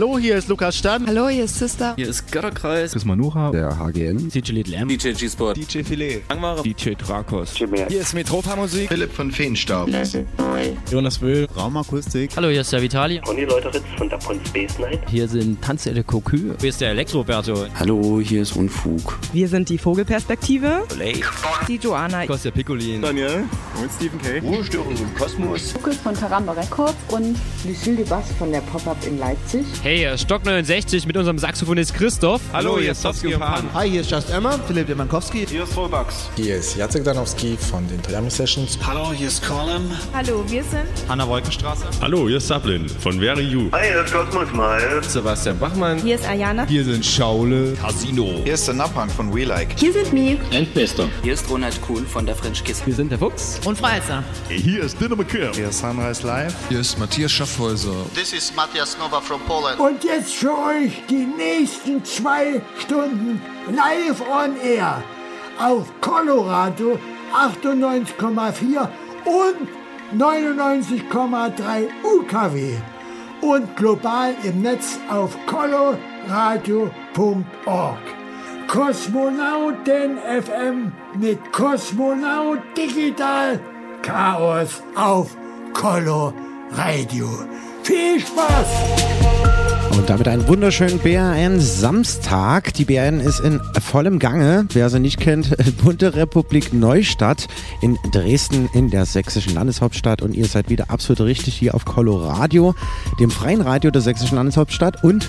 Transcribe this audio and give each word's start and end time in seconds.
Hallo, 0.00 0.18
hier 0.18 0.36
ist 0.36 0.48
Lukas 0.48 0.78
Stan. 0.78 1.06
Hallo, 1.06 1.28
hier 1.28 1.44
ist 1.44 1.58
Sister. 1.58 1.92
Hier 1.94 2.08
ist 2.08 2.32
Götterkreis. 2.32 2.92
Chris 2.92 3.04
Manucha. 3.04 3.50
Der 3.50 3.78
HGN. 3.78 4.30
DJ 4.30 4.52
Little 4.52 4.74
M. 4.74 4.88
DJ 4.88 5.10
G-Sport. 5.12 5.58
DJ 5.58 5.82
Filet. 5.82 6.22
Langware. 6.30 6.62
DJ 6.62 6.94
Drakos. 6.94 7.54
Hier 7.54 8.00
ist 8.00 8.14
Metropa 8.14 8.56
Musik. 8.56 8.88
Philipp 8.88 9.12
von 9.12 9.30
Feenstaub. 9.30 9.90
Jonas 10.90 11.20
Wöhl. 11.20 11.46
Raumakustik. 11.54 12.30
Hallo, 12.34 12.48
hier 12.48 12.62
ist 12.62 12.72
der 12.72 12.80
Vitali. 12.80 13.20
Conny 13.20 13.44
Leuteritz 13.44 13.82
von 13.98 14.08
der 14.08 14.16
Pon 14.16 14.40
Space 14.46 14.78
Night. 14.78 15.00
Hier 15.10 15.28
sind 15.28 15.60
Tanzelle 15.60 16.02
Kokü. 16.02 16.54
Hier 16.58 16.70
ist 16.70 16.80
der 16.80 16.92
Elektroberto. 16.92 17.66
Hallo, 17.78 18.22
hier 18.22 18.40
ist 18.40 18.56
Unfug. 18.56 19.18
Wir 19.34 19.48
sind 19.48 19.68
die 19.68 19.76
Vogelperspektive. 19.76 20.84
Lake. 20.98 21.28
Die 21.68 21.76
Joanna. 21.76 22.24
Kostja 22.24 22.50
Piccolin. 22.52 23.02
Daniel. 23.02 23.44
Und 23.78 23.90
Stephen 23.92 24.18
K. 24.22 24.38
Ruhestörung 24.38 24.96
im 24.96 25.14
Kosmos. 25.14 25.74
Lukas 25.74 25.96
von 25.98 26.14
Taramba 26.14 26.52
Records 26.52 26.96
und 27.08 27.36
Lucille 27.66 27.96
de 27.96 28.06
Bass 28.06 28.24
von 28.38 28.50
der 28.50 28.60
Pop-Up 28.62 28.96
in 29.06 29.18
Leipzig. 29.18 29.66
Hey, 29.82 29.89
hier 29.96 30.12
ist 30.12 30.22
Stock 30.22 30.44
69 30.44 31.06
mit 31.06 31.16
unserem 31.16 31.38
Saxophonist 31.38 31.94
Christoph. 31.94 32.40
Hallo, 32.52 32.78
hier 32.78 32.92
ist 32.92 33.04
und 33.04 33.40
Pan. 33.40 33.68
Hi, 33.74 33.90
hier 33.90 34.02
ist 34.02 34.10
Just 34.10 34.30
Emma, 34.30 34.58
Philipp 34.66 34.86
Demankowski. 34.86 35.46
Hier 35.48 35.64
ist 35.64 35.72
Vollbugs. 35.72 36.28
Hier 36.36 36.56
ist 36.56 36.76
Jacek 36.76 37.02
Danowski 37.02 37.56
von 37.56 37.88
den 37.88 38.00
Toyami 38.00 38.30
Sessions. 38.30 38.78
Hallo, 38.86 39.12
hier 39.12 39.26
ist 39.28 39.42
Colin. 39.44 39.90
Hallo, 40.12 40.44
wir 40.46 40.62
sind 40.62 40.86
Hanna 41.08 41.26
Wolkenstraße. 41.26 41.86
Hallo, 42.00 42.28
hier 42.28 42.36
ist 42.36 42.46
Sablin 42.46 42.88
von 42.88 43.18
Very 43.18 43.42
You. 43.42 43.68
Hi, 43.72 43.88
hier 43.88 44.04
ist 44.04 44.12
Cosmos 44.12 44.52
Miles. 44.52 45.12
Sebastian 45.12 45.58
Bachmann. 45.58 45.98
Hier 45.98 46.14
ist 46.14 46.28
Ayana. 46.28 46.66
Hier 46.66 46.84
sind 46.84 47.04
Schaule. 47.04 47.72
Casino. 47.72 48.42
Hier 48.44 48.54
ist 48.54 48.68
der 48.68 48.74
Napang 48.74 49.08
von 49.08 49.34
We 49.34 49.44
Like. 49.44 49.76
Hier 49.76 49.92
sind 49.92 50.12
Mi. 50.12 50.38
Endbester. 50.52 51.08
Hier 51.22 51.32
ist 51.32 51.50
Ronald 51.50 51.80
Kuhn 51.82 52.06
von 52.06 52.26
der 52.26 52.36
French 52.36 52.62
Kiss. 52.62 52.80
Wir 52.84 52.94
sind 52.94 53.10
der 53.10 53.18
Fuchs. 53.18 53.58
Und 53.64 53.78
Freizer. 53.78 54.22
Hier 54.48 54.84
ist 54.84 55.00
Dinner 55.00 55.16
McKill. 55.16 55.50
Hier 55.54 55.70
ist 55.70 55.80
Sunrise 55.80 56.24
Live. 56.24 56.54
Hier 56.68 56.80
ist 56.80 56.96
Matthias 56.98 57.32
Schaffhäuser. 57.32 57.94
This 58.14 58.32
is 58.32 58.52
Matthias 58.54 58.96
Nova 58.96 59.20
from 59.20 59.40
Poland. 59.48 59.79
Und 59.80 60.04
jetzt 60.04 60.34
für 60.34 60.56
euch 60.58 61.02
die 61.08 61.24
nächsten 61.24 62.04
zwei 62.04 62.60
Stunden 62.78 63.40
live 63.70 64.20
on 64.30 64.54
air 64.62 65.02
auf 65.58 65.86
Colorado 66.02 66.98
98,4 67.32 68.86
und 69.24 69.56
99,3 70.20 71.88
UKW 72.04 72.76
und 73.40 73.74
global 73.74 74.34
im 74.42 74.60
Netz 74.60 74.98
auf 75.08 75.34
coloradio.org. 75.46 77.98
Kosmonauten 78.68 80.18
FM 80.18 80.92
mit 81.18 81.52
Kosmonaut 81.52 82.58
Digital 82.76 83.58
Chaos 84.02 84.82
auf 84.94 85.34
Colo 85.72 86.34
Radio. 86.70 87.28
Viel 87.82 88.20
Spaß! 88.20 89.19
Und 90.00 90.08
damit 90.08 90.28
einen 90.28 90.48
wunderschönen 90.48 90.98
BRN-Samstag. 90.98 92.72
Die 92.72 92.86
BRN 92.86 93.20
ist 93.20 93.40
in 93.40 93.60
vollem 93.82 94.18
Gange. 94.18 94.64
Wer 94.72 94.88
sie 94.88 94.98
nicht 94.98 95.20
kennt, 95.20 95.54
Bunte 95.84 96.16
Republik 96.16 96.72
Neustadt 96.72 97.48
in 97.82 97.98
Dresden 98.10 98.70
in 98.72 98.88
der 98.88 99.04
sächsischen 99.04 99.52
Landeshauptstadt. 99.52 100.22
Und 100.22 100.34
ihr 100.34 100.46
seid 100.46 100.70
wieder 100.70 100.88
absolut 100.88 101.20
richtig 101.20 101.54
hier 101.54 101.74
auf 101.74 101.84
Coloradio, 101.84 102.74
dem 103.20 103.30
freien 103.30 103.60
Radio 103.60 103.90
der 103.90 104.00
sächsischen 104.00 104.36
Landeshauptstadt 104.36 105.04
und 105.04 105.28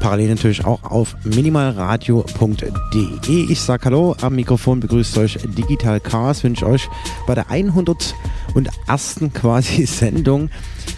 parallel 0.00 0.28
natürlich 0.28 0.66
auch 0.66 0.82
auf 0.82 1.16
minimalradio.de. 1.24 3.50
Ich 3.50 3.62
sag 3.62 3.86
Hallo, 3.86 4.16
am 4.20 4.34
Mikrofon 4.34 4.80
begrüßt 4.80 5.16
euch 5.16 5.38
Digital 5.56 5.98
Chaos, 5.98 6.44
wünsche 6.44 6.66
euch 6.66 6.90
bei 7.26 7.34
der 7.34 7.50
101. 8.50 9.32
quasi 9.34 9.86
Sendung 9.86 10.50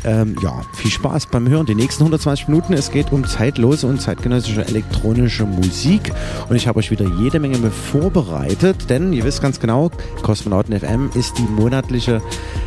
ähm, 0.04 0.36
ja, 0.42 0.62
viel 0.74 0.90
Spaß 0.90 1.26
beim 1.26 1.48
Hören. 1.48 1.66
Die 1.66 1.74
nächsten 1.74 2.02
120 2.02 2.48
Minuten, 2.48 2.72
es 2.72 2.90
geht 2.90 3.12
um 3.12 3.24
zeitlose 3.24 3.86
und 3.86 4.00
zeitgenössische 4.00 4.66
elektronische 4.66 5.44
Musik. 5.44 6.12
Und 6.48 6.56
ich 6.56 6.66
habe 6.66 6.78
euch 6.78 6.90
wieder 6.90 7.06
jede 7.18 7.38
Menge 7.38 7.58
vorbereitet, 7.70 8.88
denn 8.90 9.12
ihr 9.12 9.24
wisst 9.24 9.42
ganz 9.42 9.60
genau, 9.60 9.90
Kosmonauten 10.22 10.78
FM 10.78 11.10
ist 11.14 11.38
die 11.38 11.42
monatliche 11.42 12.20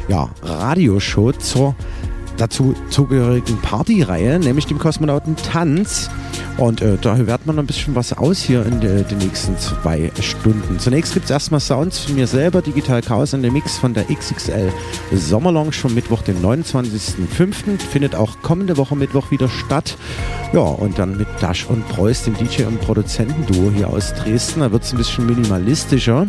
ja, 0.07 0.29
Radioshow 0.43 1.31
zur 1.33 1.75
dazu 2.37 2.75
zugehörigen 2.89 3.59
Partyreihe, 3.61 4.39
nämlich 4.39 4.65
dem 4.65 4.79
Kosmonauten 4.79 5.35
Tanz. 5.35 6.09
Und 6.57 6.81
äh, 6.81 6.97
da 7.01 7.17
hört 7.17 7.45
man 7.45 7.59
ein 7.59 7.65
bisschen 7.65 7.95
was 7.95 8.13
aus 8.13 8.39
hier 8.39 8.65
in 8.65 8.79
de, 8.79 9.03
den 9.03 9.17
nächsten 9.17 9.57
zwei 9.57 10.11
Stunden. 10.21 10.79
Zunächst 10.79 11.13
gibt 11.13 11.25
es 11.25 11.31
erstmal 11.31 11.59
Sounds 11.59 11.99
von 11.99 12.15
mir 12.15 12.27
selber, 12.27 12.61
Digital 12.61 13.01
Chaos 13.01 13.33
in 13.33 13.41
der 13.41 13.51
Mix 13.51 13.77
von 13.77 13.93
der 13.93 14.05
XXL 14.05 14.71
Sommerlounge 15.11 15.73
schon 15.73 15.93
Mittwoch, 15.93 16.21
den 16.21 16.41
29.05. 16.41 17.79
Findet 17.79 18.15
auch 18.15 18.41
kommende 18.41 18.77
Woche 18.77 18.95
Mittwoch 18.95 19.31
wieder 19.31 19.49
statt. 19.49 19.97
Ja, 20.53 20.61
und 20.61 20.97
dann 20.97 21.17
mit 21.17 21.27
Dash 21.41 21.65
und 21.65 21.87
Preuß, 21.89 22.23
dem 22.23 22.37
DJ 22.37 22.63
und 22.63 22.79
Produzentenduo 22.79 23.71
hier 23.75 23.89
aus 23.89 24.13
Dresden. 24.13 24.61
Da 24.61 24.71
wird 24.71 24.83
es 24.83 24.93
ein 24.93 24.97
bisschen 24.97 25.25
minimalistischer. 25.25 26.27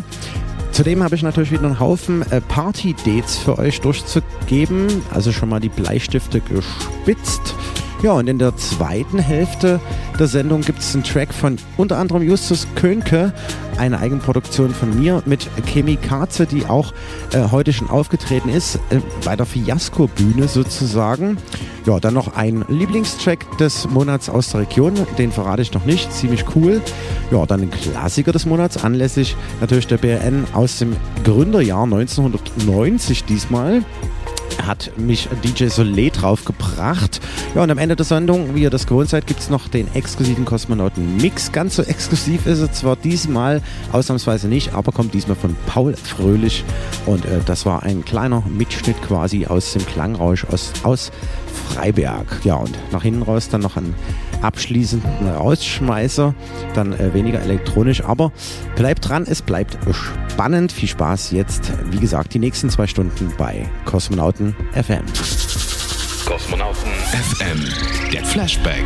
Zudem 0.77 1.01
habe 1.01 1.15
ich 1.15 1.23
natürlich 1.23 1.51
wieder 1.51 1.63
einen 1.63 1.79
Haufen 1.79 2.21
äh, 2.31 2.39
Party-Dates 2.39 3.39
für 3.39 3.57
euch 3.57 3.81
durchzugeben. 3.81 5.01
Also 5.09 5.31
schon 5.31 5.49
mal 5.49 5.59
die 5.59 5.69
Bleistifte 5.69 6.39
gespitzt. 6.39 7.55
Ja, 8.03 8.11
und 8.11 8.27
in 8.27 8.37
der 8.37 8.55
zweiten 8.55 9.17
Hälfte 9.17 9.79
der 10.19 10.27
Sendung 10.27 10.61
gibt 10.61 10.79
es 10.79 10.93
einen 10.93 11.03
Track 11.03 11.33
von 11.33 11.57
unter 11.77 11.97
anderem 11.97 12.21
Justus 12.21 12.67
Könke, 12.75 13.33
eine 13.77 13.97
Eigenproduktion 13.99 14.71
von 14.71 14.99
mir 14.99 15.23
mit 15.25 15.49
Chemi 15.65 15.95
Katze, 15.95 16.45
die 16.45 16.67
auch 16.67 16.93
äh, 17.33 17.49
heute 17.51 17.73
schon 17.73 17.89
aufgetreten 17.89 18.49
ist, 18.49 18.75
äh, 18.91 18.99
bei 19.25 19.35
der 19.35 19.47
Fiasco-Bühne 19.47 20.47
sozusagen. 20.47 21.37
Ja, 21.87 21.99
dann 21.99 22.13
noch 22.13 22.35
ein 22.35 22.65
Lieblingstrack 22.67 23.57
des 23.57 23.89
Monats 23.89 24.29
aus 24.29 24.51
der 24.51 24.61
Region, 24.61 24.93
den 25.17 25.31
verrate 25.31 25.63
ich 25.63 25.73
noch 25.73 25.85
nicht, 25.85 26.13
ziemlich 26.13 26.45
cool. 26.55 26.81
Ja, 27.31 27.47
dann 27.47 27.61
ein 27.61 27.71
Klassiker 27.71 28.31
des 28.31 28.45
Monats, 28.45 28.83
anlässlich 28.83 29.35
natürlich 29.59 29.87
der 29.87 29.97
BRN 29.97 30.45
aus 30.53 30.77
dem 30.77 30.95
Gründerjahr 31.23 31.83
1990 31.83 33.23
diesmal 33.23 33.83
hat 34.65 34.91
mich 34.97 35.29
DJ 35.43 35.67
Soleil 35.67 36.09
draufgebracht. 36.09 37.21
Ja, 37.55 37.63
und 37.63 37.71
am 37.71 37.77
Ende 37.77 37.95
der 37.95 38.05
Sendung, 38.05 38.55
wie 38.55 38.63
ihr 38.63 38.69
das 38.69 38.87
gewohnt 38.87 39.09
seid, 39.09 39.27
gibt 39.27 39.39
es 39.39 39.49
noch 39.49 39.67
den 39.67 39.93
exklusiven 39.93 40.45
Kosmonauten-Mix. 40.45 41.51
Ganz 41.51 41.75
so 41.75 41.83
exklusiv 41.83 42.45
ist 42.45 42.59
es 42.59 42.71
zwar 42.73 42.95
diesmal, 42.95 43.61
ausnahmsweise 43.91 44.47
nicht, 44.47 44.73
aber 44.73 44.91
kommt 44.91 45.13
diesmal 45.13 45.35
von 45.35 45.55
Paul 45.67 45.95
Fröhlich. 45.95 46.63
Und 47.05 47.25
äh, 47.25 47.39
das 47.45 47.65
war 47.65 47.83
ein 47.83 48.03
kleiner 48.03 48.43
Mitschnitt 48.47 49.01
quasi 49.01 49.45
aus 49.45 49.73
dem 49.73 49.85
Klangrausch 49.85 50.45
aus, 50.45 50.73
aus 50.83 51.11
Freiberg. 51.69 52.41
Ja, 52.43 52.55
und 52.55 52.77
nach 52.91 53.03
hinten 53.03 53.21
raus 53.21 53.49
dann 53.49 53.61
noch 53.61 53.77
ein 53.77 53.95
abschließenden 54.41 55.27
Rausschmeißer, 55.27 56.33
dann 56.73 56.93
äh, 56.93 57.13
weniger 57.13 57.41
elektronisch, 57.41 58.03
aber 58.03 58.31
bleibt 58.75 59.07
dran, 59.07 59.25
es 59.27 59.41
bleibt 59.41 59.77
spannend. 59.91 60.71
Viel 60.71 60.89
Spaß 60.89 61.31
jetzt, 61.31 61.71
wie 61.91 61.99
gesagt, 61.99 62.33
die 62.33 62.39
nächsten 62.39 62.69
zwei 62.69 62.87
Stunden 62.87 63.31
bei 63.37 63.67
Kosmonauten 63.85 64.55
FM. 64.73 65.03
Kosmonauten 66.25 66.91
FM, 67.11 68.11
der 68.11 68.23
Flashback. 68.25 68.83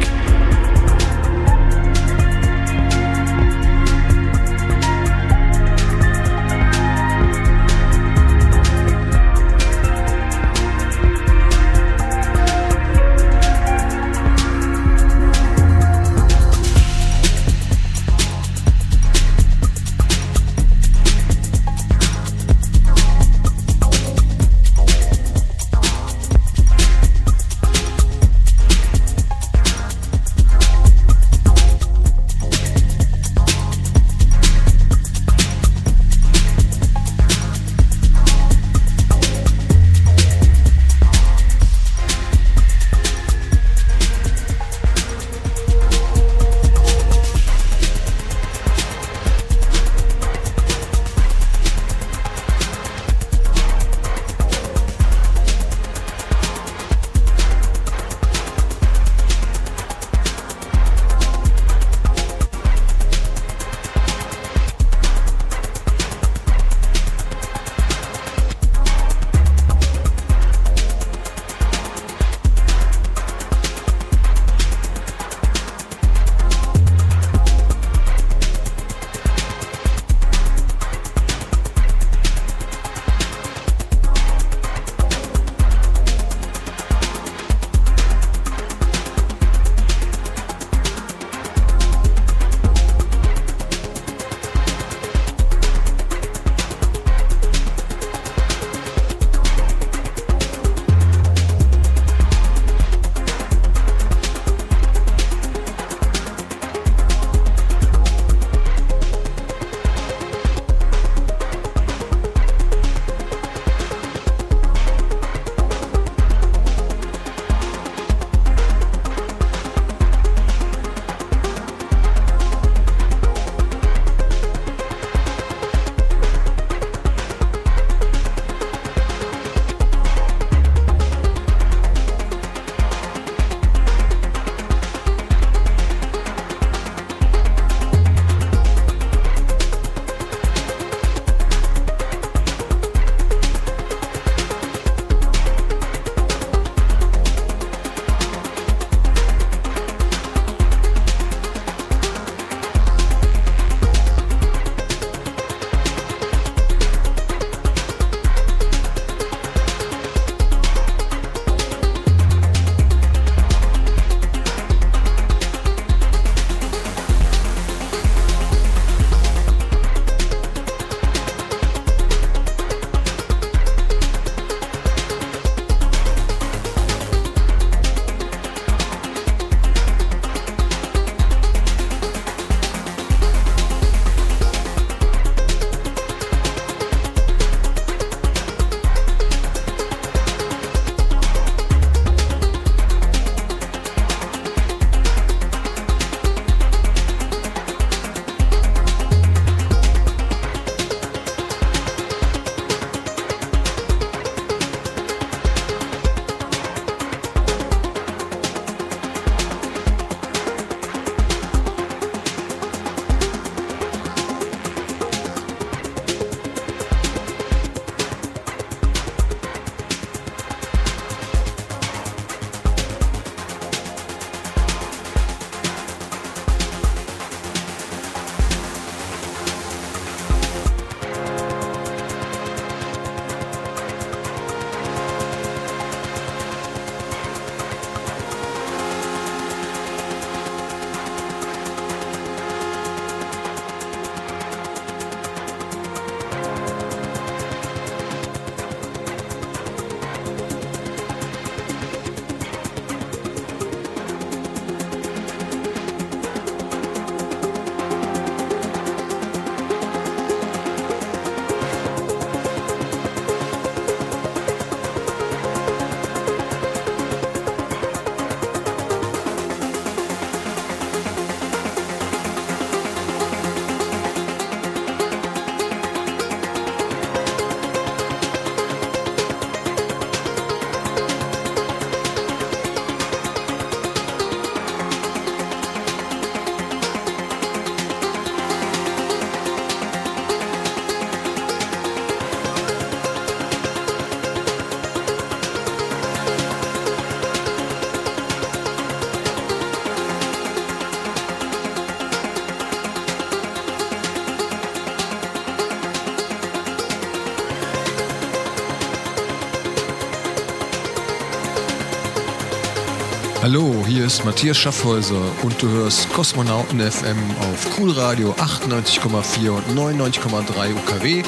Hallo, 313.53 313.84
hier 313.86 314.05
ist 314.05 314.24
Matthias 314.24 314.58
Schaffhäuser 314.58 315.22
und 315.43 315.62
du 315.62 315.67
hörst 315.67 316.10
Kosmonauten 316.13 316.79
FM 316.79 317.17
auf 317.41 317.77
Cool 317.77 317.91
Radio 317.91 318.31
98,4 318.38 319.50
und 319.50 319.77
99,3 319.77 320.74
UKW 320.74 321.22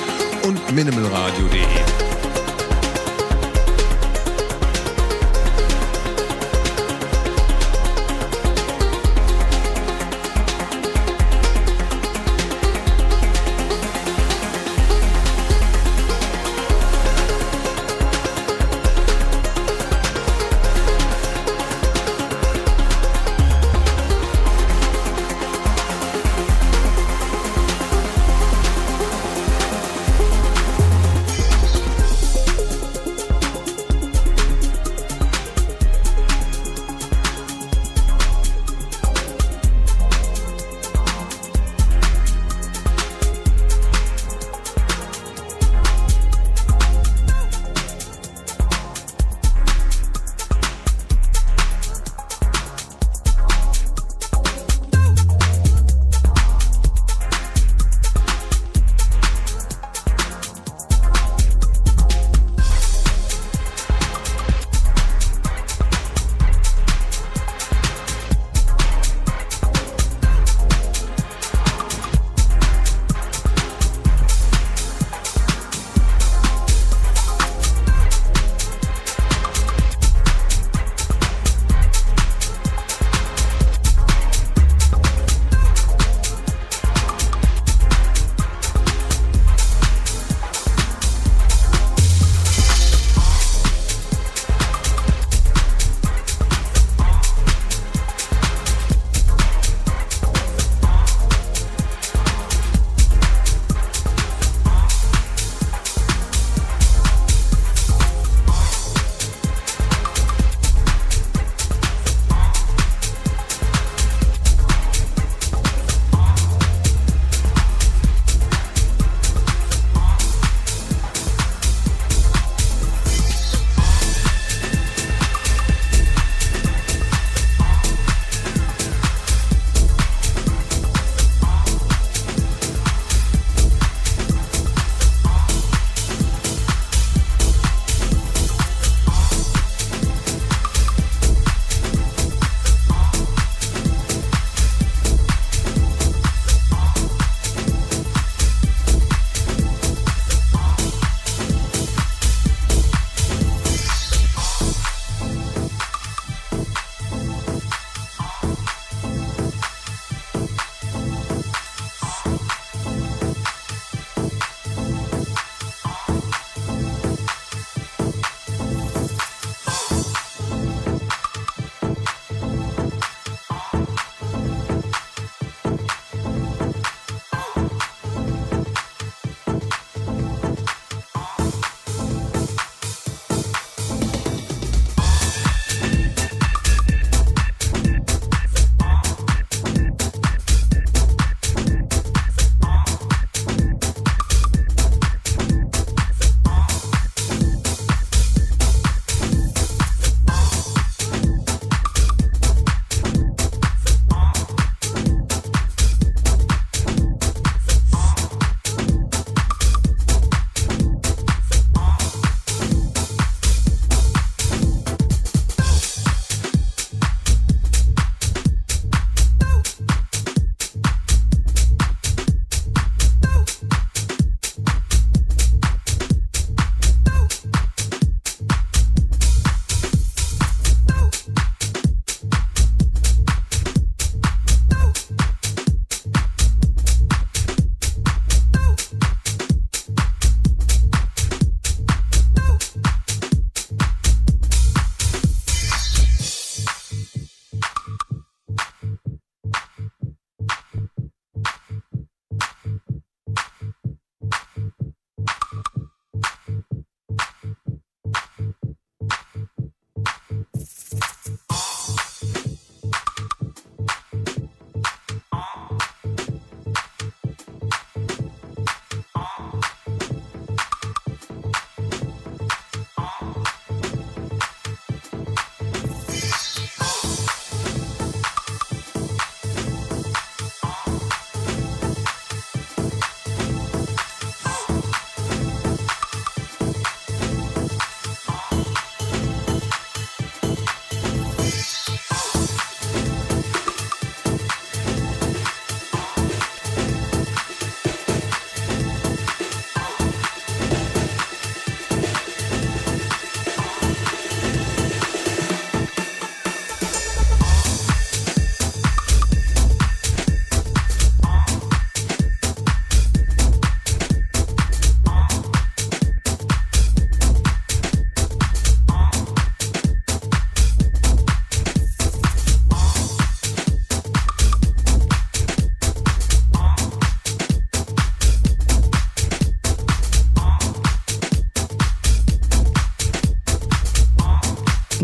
und 0.48 0.72
minimalradio.de. 0.72 2.23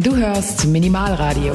Du 0.02 0.16
hörst 0.16 0.66
Minimalradio. 0.66 1.54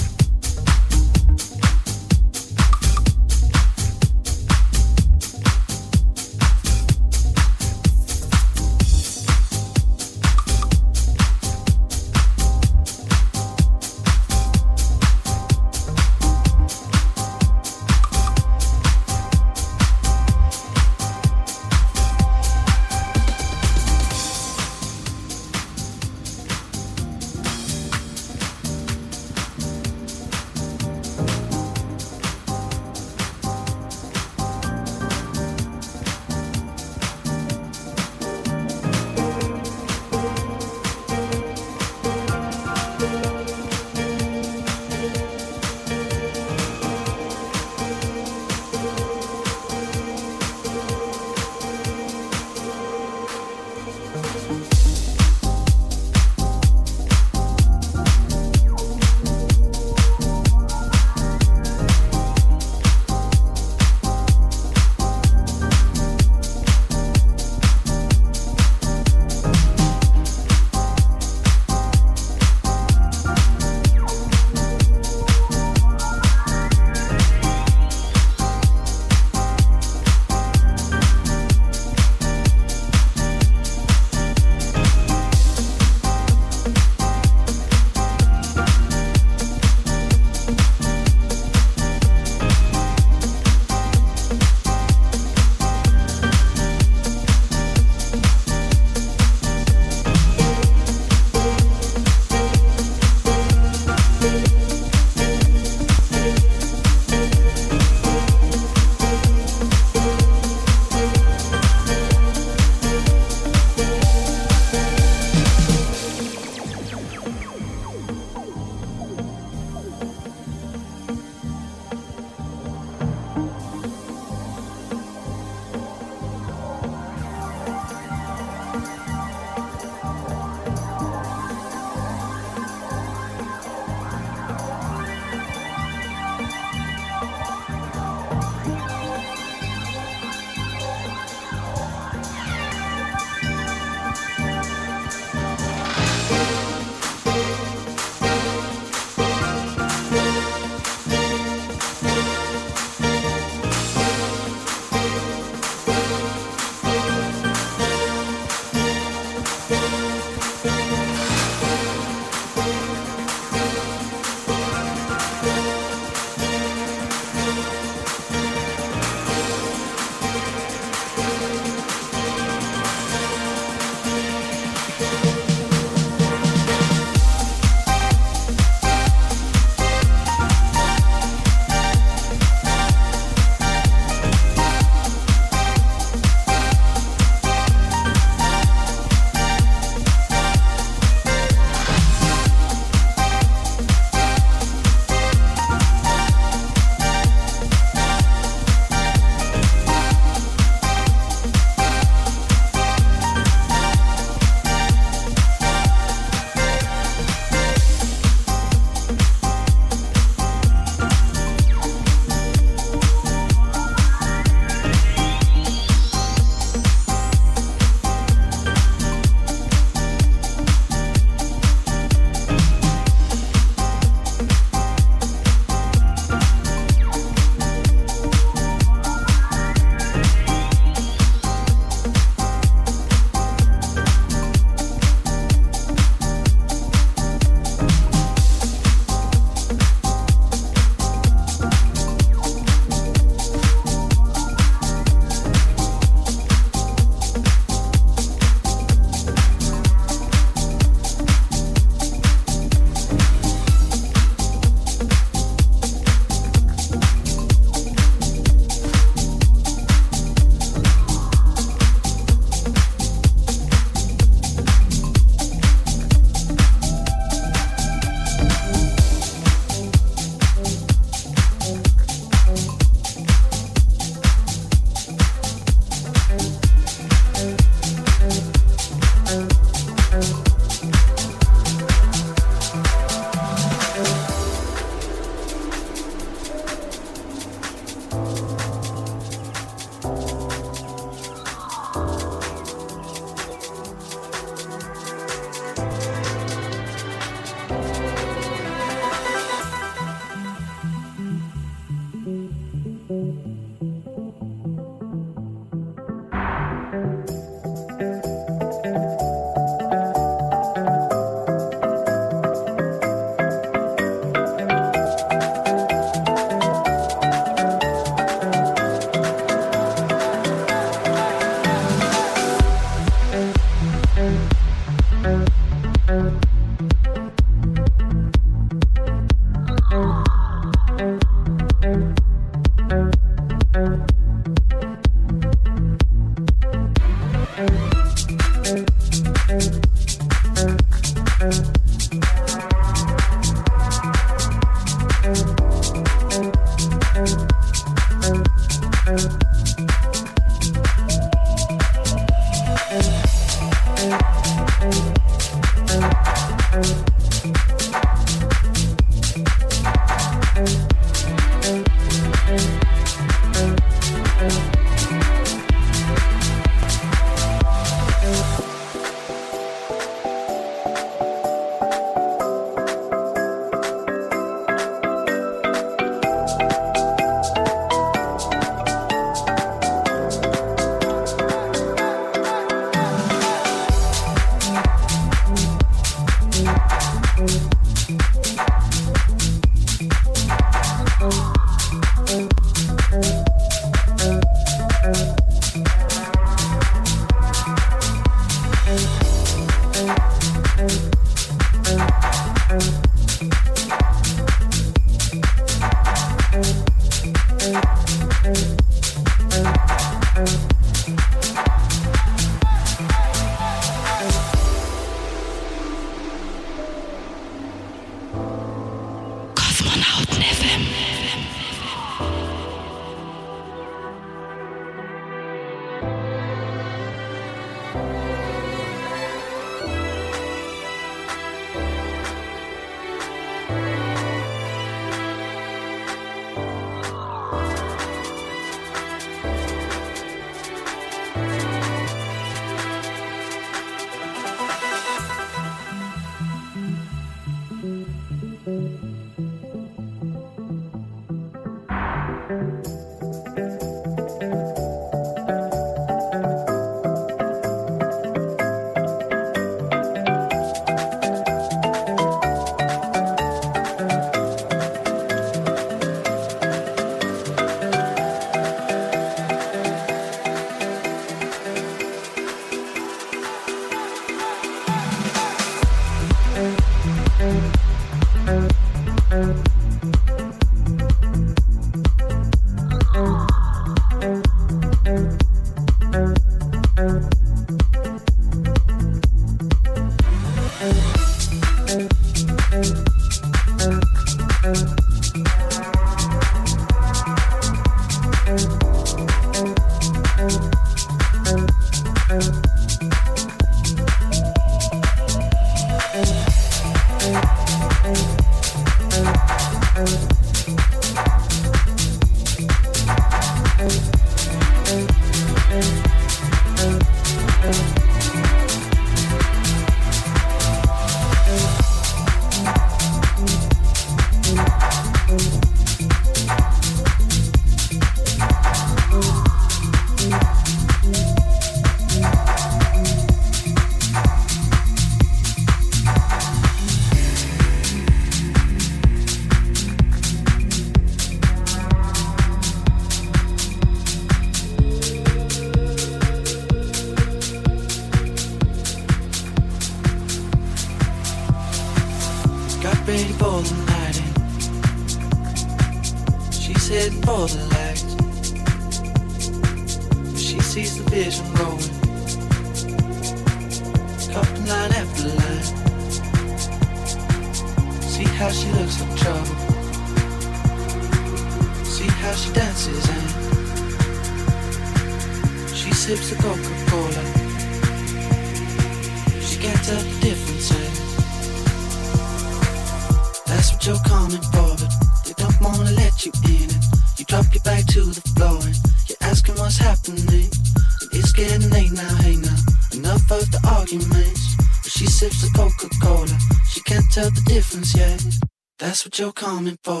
You're 599.21 599.31
coming 599.31 599.77
for, 599.83 600.00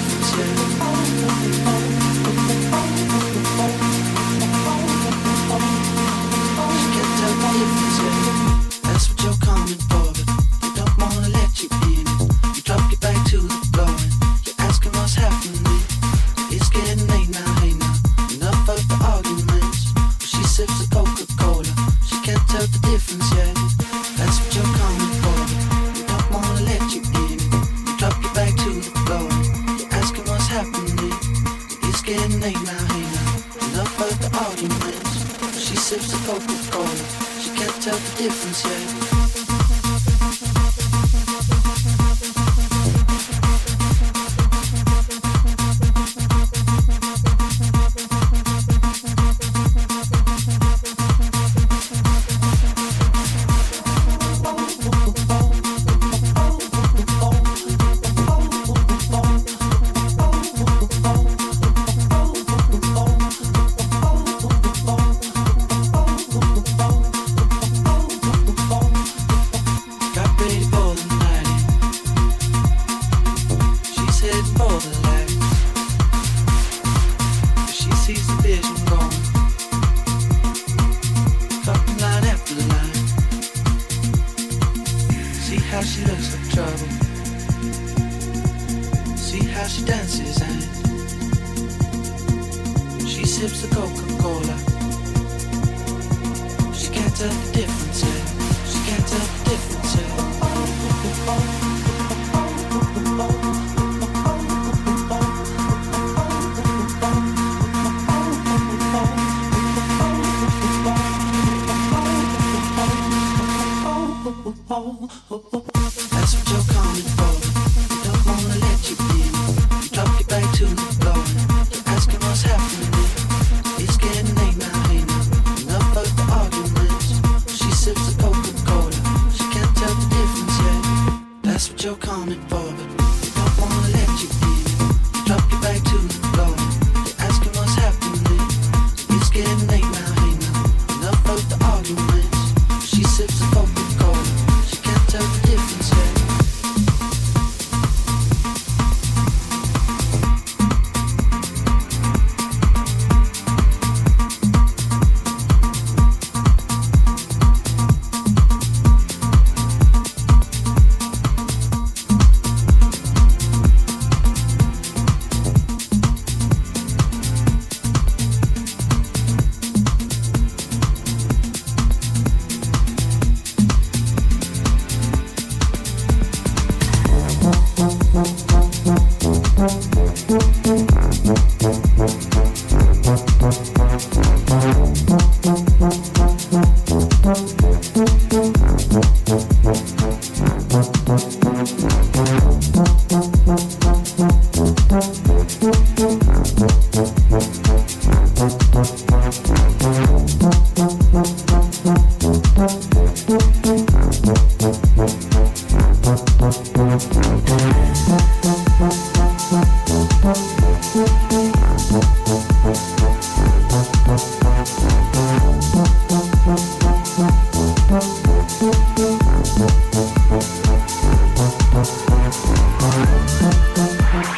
future. 0.00 0.77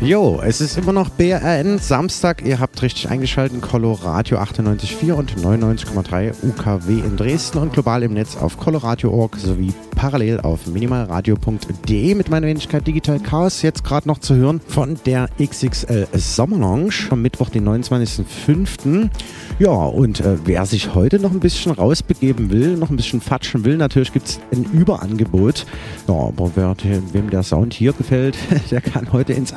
Jo, 0.00 0.40
es 0.44 0.60
ist 0.60 0.78
immer 0.78 0.92
noch 0.92 1.08
BRN 1.08 1.80
Samstag. 1.80 2.44
Ihr 2.44 2.60
habt 2.60 2.80
richtig 2.82 3.08
eingeschaltet. 3.08 3.60
Coloradio 3.60 4.38
98.4 4.38 5.12
und 5.12 5.36
99,3 5.36 6.34
UKW 6.44 7.00
in 7.00 7.16
Dresden 7.16 7.58
und 7.58 7.72
global 7.72 8.04
im 8.04 8.12
Netz 8.12 8.36
auf 8.36 8.58
coloradio.org 8.58 9.36
sowie 9.36 9.72
parallel 9.96 10.38
auf 10.38 10.68
minimalradio.de 10.68 12.14
mit 12.14 12.30
meiner 12.30 12.46
Wenigkeit 12.46 12.86
Digital 12.86 13.18
Chaos. 13.18 13.62
Jetzt 13.62 13.82
gerade 13.82 14.06
noch 14.06 14.18
zu 14.18 14.36
hören 14.36 14.60
von 14.68 14.96
der 15.04 15.28
XXL 15.42 16.06
Sommer 16.12 16.58
Lounge 16.58 16.94
am 17.10 17.20
Mittwoch, 17.20 17.50
den 17.50 17.68
29.05. 17.68 19.10
Ja, 19.58 19.70
und 19.70 20.20
äh, 20.20 20.36
wer 20.44 20.64
sich 20.66 20.94
heute 20.94 21.18
noch 21.18 21.32
ein 21.32 21.40
bisschen 21.40 21.72
rausbegeben 21.72 22.50
will, 22.50 22.76
noch 22.76 22.90
ein 22.90 22.96
bisschen 22.96 23.20
fatschen 23.20 23.64
will, 23.64 23.76
natürlich 23.76 24.12
gibt 24.12 24.28
es 24.28 24.40
ein 24.52 24.62
Überangebot. 24.72 25.66
Ja, 26.06 26.14
aber 26.14 26.52
wer, 26.54 26.76
wem 27.12 27.30
der 27.30 27.42
Sound 27.42 27.74
hier 27.74 27.92
gefällt, 27.92 28.38
der 28.70 28.80
kann 28.80 29.12
heute 29.12 29.32
ins 29.32 29.52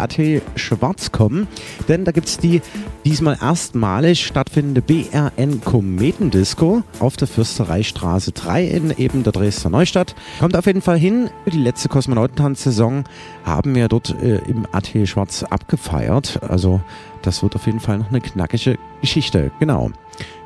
Schwarz 0.56 1.12
kommen, 1.12 1.48
denn 1.90 2.06
da 2.06 2.12
gibt 2.12 2.28
es 2.28 2.38
die 2.38 2.62
diesmal 3.04 3.38
erstmalig 3.42 4.26
stattfindende 4.26 4.82
BRN 4.82 5.62
Kometendisco 5.62 6.84
auf 7.00 7.18
der 7.18 7.28
Fürstereistraße 7.28 8.32
3 8.32 8.66
in 8.66 8.92
eben 8.98 9.24
der 9.24 9.34
Dresdner 9.34 9.72
Neustadt. 9.72 10.16
Kommt 10.40 10.56
auf 10.56 10.66
jeden 10.66 10.82
Fall 10.82 10.98
hin. 10.98 11.30
Die 11.52 11.58
letzte 11.58 11.90
Kosmonautentanz-Saison 11.90 13.04
haben 13.44 13.76
wir 13.76 13.88
dort 13.88 14.16
äh, 14.22 14.38
im 14.48 14.66
AT 14.72 14.92
Schwarz 15.06 15.44
abgefeiert. 15.44 16.40
Also 16.48 16.82
das 17.22 17.44
wird 17.44 17.56
auf 17.56 17.66
jeden 17.66 17.80
Fall 17.80 17.98
noch 17.98 18.10
eine 18.10 18.22
knackige 18.22 18.78
Geschichte. 19.02 19.52
Genau. 19.60 19.92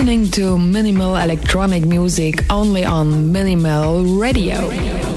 listening 0.00 0.30
to 0.30 0.56
minimal 0.56 1.14
electronic 1.14 1.84
music 1.84 2.42
only 2.48 2.86
on 2.86 3.30
Minimal 3.30 4.02
Radio. 4.18 5.09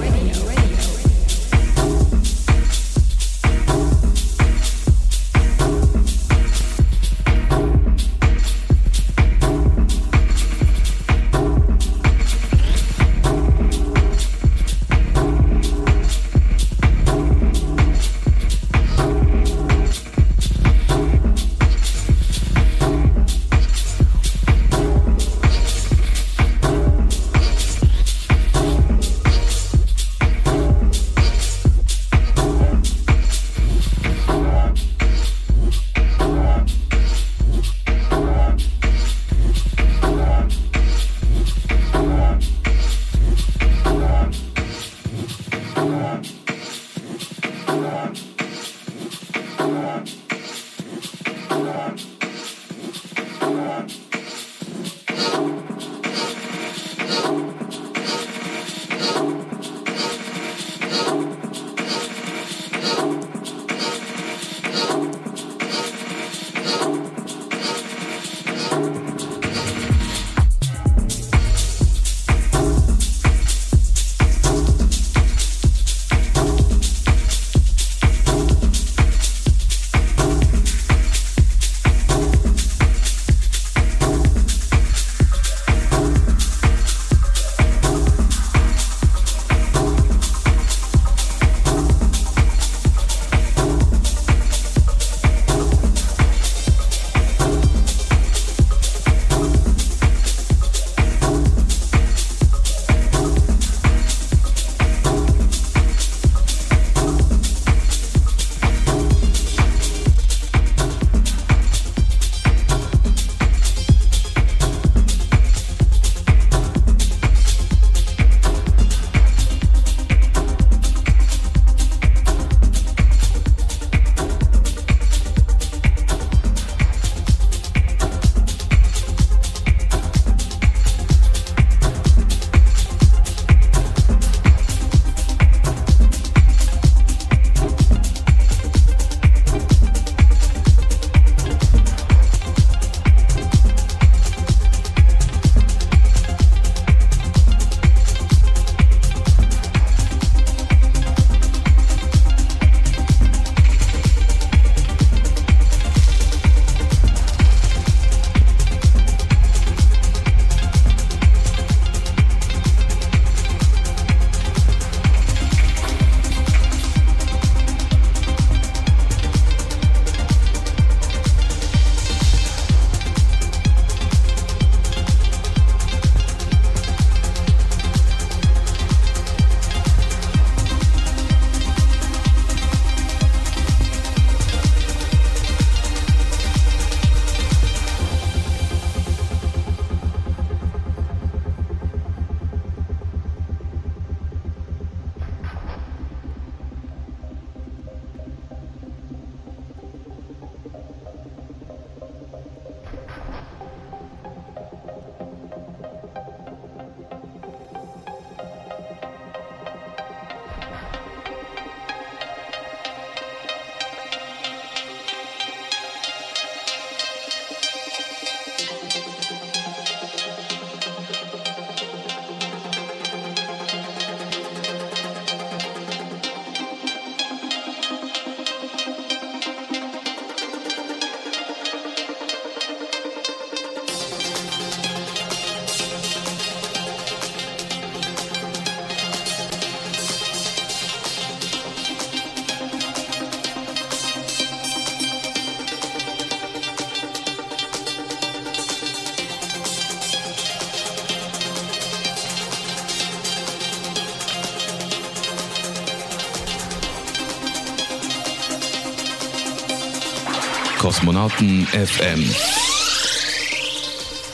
Kosmonauten 260.94 261.66
FM. 261.66 262.24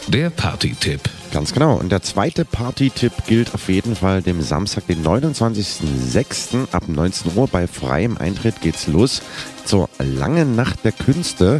Der 0.09 0.29
Party-Tipp. 0.29 0.99
Ganz 1.31 1.53
genau. 1.53 1.75
Und 1.75 1.89
der 1.89 2.01
zweite 2.01 2.43
Party-Tipp 2.43 3.13
gilt 3.27 3.53
auf 3.53 3.69
jeden 3.69 3.95
Fall 3.95 4.21
dem 4.21 4.41
Samstag, 4.41 4.85
den 4.87 5.01
29.06. 5.01 6.69
ab 6.73 6.83
19 6.89 7.31
Uhr. 7.33 7.47
Bei 7.47 7.65
freiem 7.65 8.17
Eintritt 8.17 8.59
geht's 8.59 8.87
los 8.87 9.21
zur 9.63 9.89
langen 9.99 10.57
Nacht 10.57 10.83
der 10.83 10.91
Künste 10.91 11.59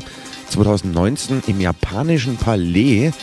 2019 0.50 1.44
im 1.48 1.62
japanischen 1.62 2.36
Palais. 2.36 3.14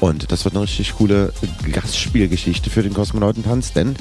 Und 0.00 0.32
das 0.32 0.44
wird 0.44 0.54
eine 0.54 0.64
richtig 0.64 0.96
coole 0.96 1.32
Gastspielgeschichte 1.72 2.68
für 2.68 2.82
den 2.82 2.92
Kosmonautentanz, 2.92 3.72
denn 3.72 3.96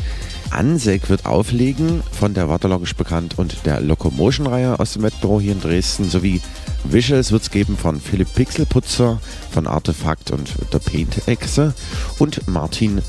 Ansek 0.50 1.10
wird 1.10 1.26
auflegen, 1.26 2.04
von 2.12 2.34
der 2.34 2.50
Waterlogisch 2.50 2.96
bekannt 2.96 3.38
und 3.38 3.66
der 3.66 3.80
Locomotion-Reihe 3.80 4.80
aus 4.80 4.94
dem 4.94 5.04
Wettbüro 5.04 5.40
hier 5.40 5.54
in 5.54 5.62
Dresden, 5.62 6.10
sowie 6.10 6.42
Visuals 6.84 7.32
wird 7.32 7.44
es 7.44 7.52
geben 7.52 7.78
von 7.78 8.00
Philipp 8.00 8.34
Pixelputzer 8.34 9.20
von 9.52 9.68
Artefakt 9.68 10.32
und 10.32 10.54
der 10.74 10.80
Paint-Echse 10.80 11.74
und 12.20 12.48
Martin 12.48 13.02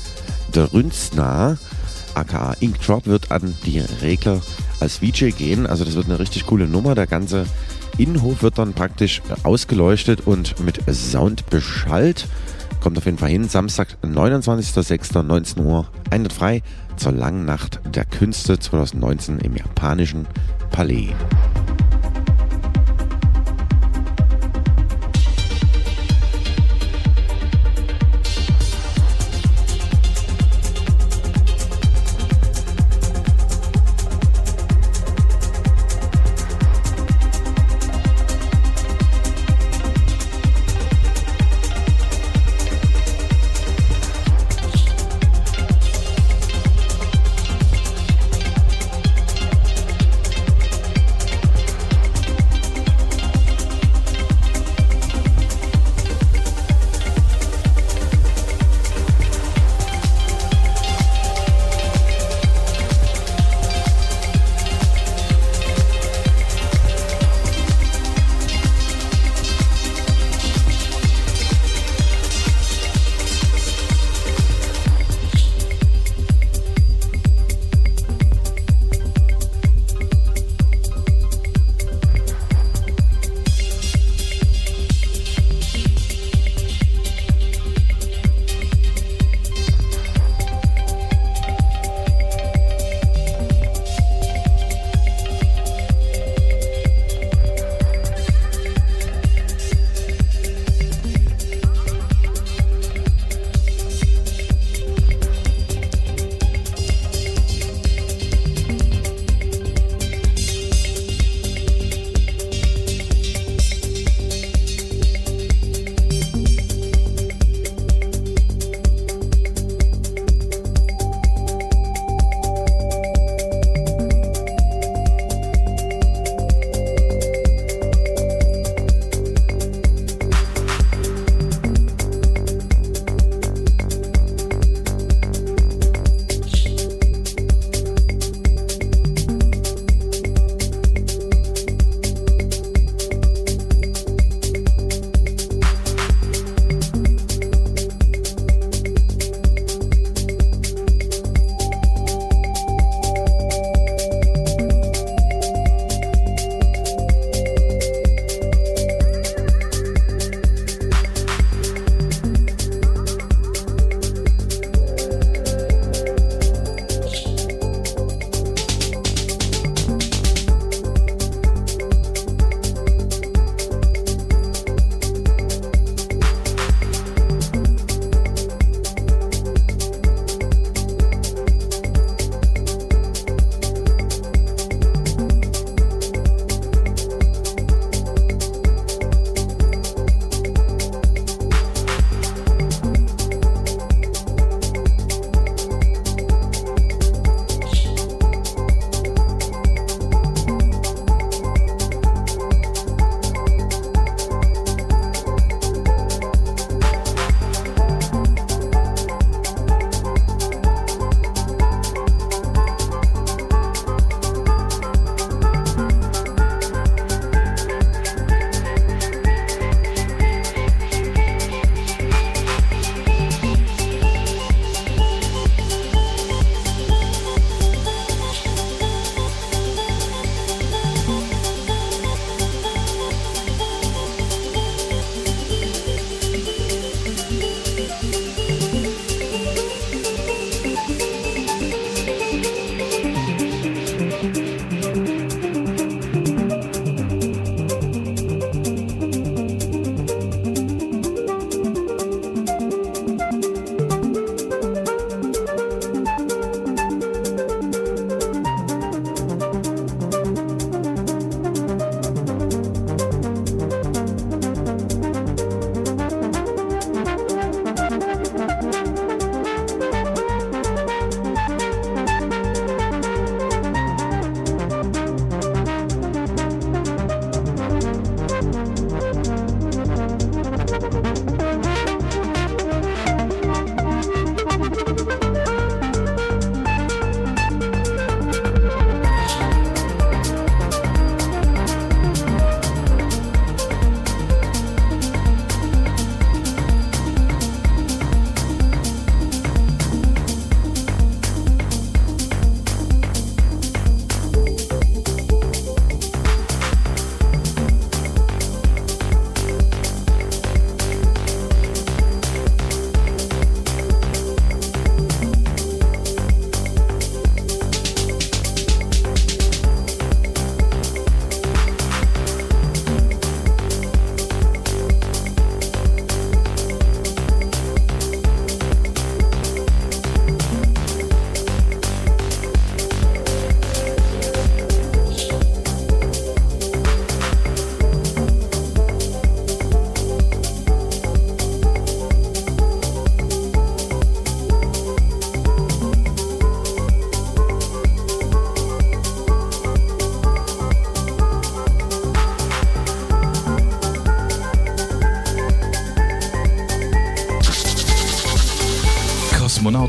der 0.53 0.71
Rünzner, 0.73 1.57
aka 2.13 2.53
Inkdrop, 2.59 3.07
wird 3.07 3.31
an 3.31 3.55
die 3.65 3.79
Regler 3.79 4.41
als 4.79 4.97
VJ 4.97 5.31
gehen. 5.31 5.65
Also 5.65 5.85
das 5.85 5.95
wird 5.95 6.05
eine 6.05 6.19
richtig 6.19 6.45
coole 6.45 6.67
Nummer. 6.67 6.95
Der 6.95 7.07
ganze 7.07 7.45
Innenhof 7.97 8.43
wird 8.43 8.57
dann 8.57 8.73
praktisch 8.73 9.21
ausgeleuchtet 9.43 10.27
und 10.27 10.59
mit 10.59 10.81
Sound 10.93 11.49
beschallt. 11.49 12.27
Kommt 12.81 12.97
auf 12.97 13.05
jeden 13.05 13.17
Fall 13.17 13.29
hin. 13.29 13.47
Samstag, 13.49 13.97
29.06.19 14.03 15.63
Uhr. 15.63 15.87
Eintritt 16.09 16.33
frei 16.33 16.63
zur 16.97 17.13
langen 17.13 17.45
Nacht 17.45 17.79
der 17.93 18.05
Künste 18.05 18.59
2019 18.59 19.39
im 19.39 19.55
japanischen 19.55 20.27
Palais. 20.69 21.13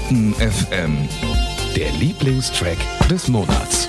Kosmonauten 0.05 0.35
FM. 0.35 1.09
Der 1.75 1.91
Lieblingstrack 1.93 2.77
des 3.09 3.29
Monats. 3.29 3.89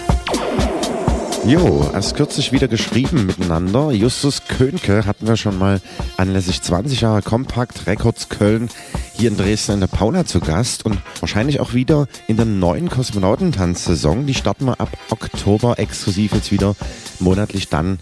Jo, 1.45 1.89
erst 1.93 2.15
kürzlich 2.15 2.51
wieder 2.51 2.67
geschrieben 2.67 3.25
miteinander. 3.25 3.91
Justus 3.91 4.43
Könke 4.47 5.05
hatten 5.05 5.27
wir 5.27 5.35
schon 5.35 5.57
mal 5.57 5.81
anlässlich 6.17 6.61
20 6.61 7.01
Jahre 7.01 7.21
Compact 7.21 7.85
Records 7.85 8.29
Köln 8.29 8.69
hier 9.13 9.29
in 9.29 9.37
Dresden 9.37 9.73
in 9.73 9.79
der 9.81 9.87
Paula 9.87 10.25
zu 10.25 10.39
Gast 10.39 10.85
und 10.85 10.97
wahrscheinlich 11.19 11.59
auch 11.59 11.73
wieder 11.73 12.07
in 12.27 12.37
der 12.37 12.45
neuen 12.45 12.89
Kosmonautentanz-Saison. 12.89 14.25
Die 14.25 14.33
starten 14.33 14.65
wir 14.65 14.79
ab 14.79 14.97
Oktober 15.09 15.79
exklusiv 15.79 16.33
jetzt 16.33 16.51
wieder 16.51 16.75
monatlich 17.19 17.67
dann 17.69 17.99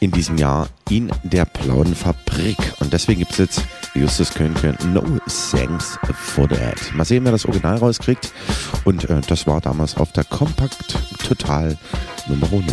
in 0.00 0.10
diesem 0.10 0.38
Jahr 0.38 0.68
in 0.88 1.10
der 1.22 1.44
Blauen 1.44 1.94
Fabrik. 1.94 2.56
Und 2.80 2.92
deswegen 2.92 3.20
gibt 3.20 3.32
es 3.32 3.38
jetzt 3.38 3.62
Justus 3.94 4.32
Könke 4.32 4.74
No 4.86 5.02
Thanks 5.50 5.98
for 6.14 6.48
That. 6.48 6.94
Mal 6.94 7.04
sehen, 7.04 7.24
wer 7.24 7.32
das 7.32 7.46
Original 7.46 7.76
rauskriegt. 7.76 8.32
Und 8.84 9.08
äh, 9.08 9.20
das 9.26 9.46
war 9.46 9.60
damals 9.60 9.96
auf 9.96 10.12
der 10.12 10.24
Compact 10.24 10.96
Total 11.26 11.76
Nummer 12.28 12.48
9. 12.50 12.64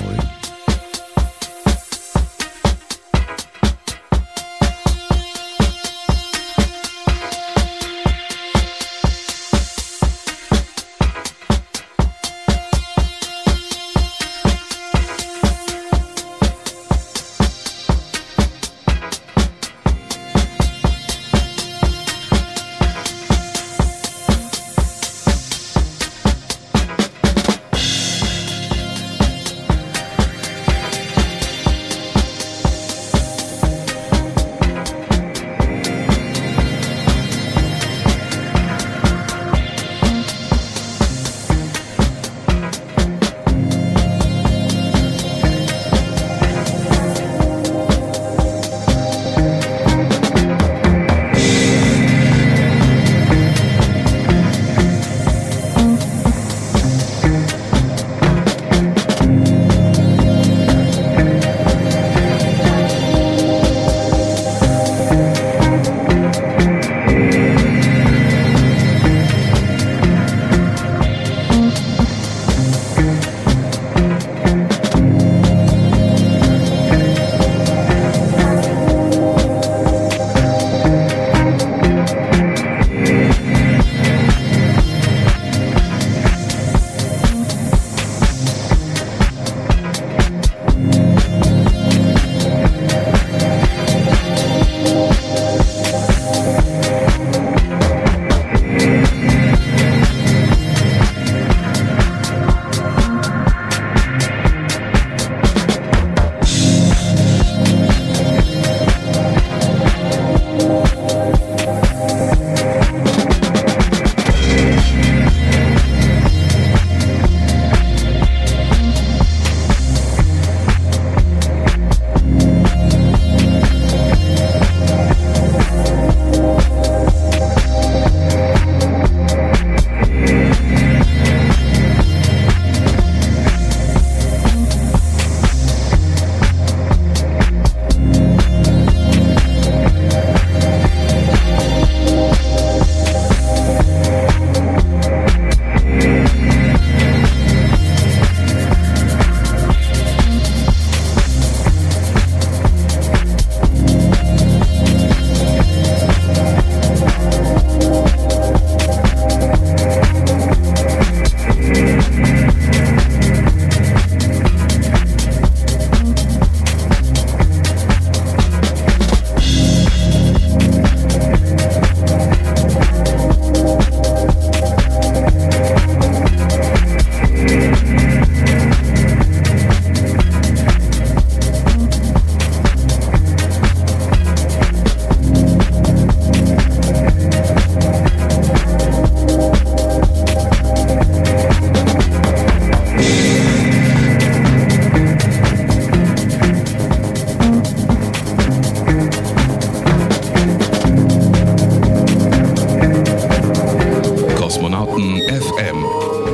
Kosmonauten 204.78 205.22
FM. 205.28 205.86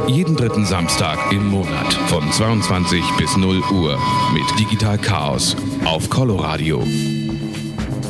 Jeden 0.08 0.36
dritten 0.36 0.66
Samstag 0.66 1.18
im 1.32 1.48
Monat 1.48 1.94
von 2.08 2.30
22 2.30 3.02
bis 3.18 3.38
0 3.38 3.64
Uhr 3.72 3.98
mit 4.34 4.60
Digital 4.60 4.98
Chaos 4.98 5.56
auf 5.86 6.10
Coloradio. 6.10 6.84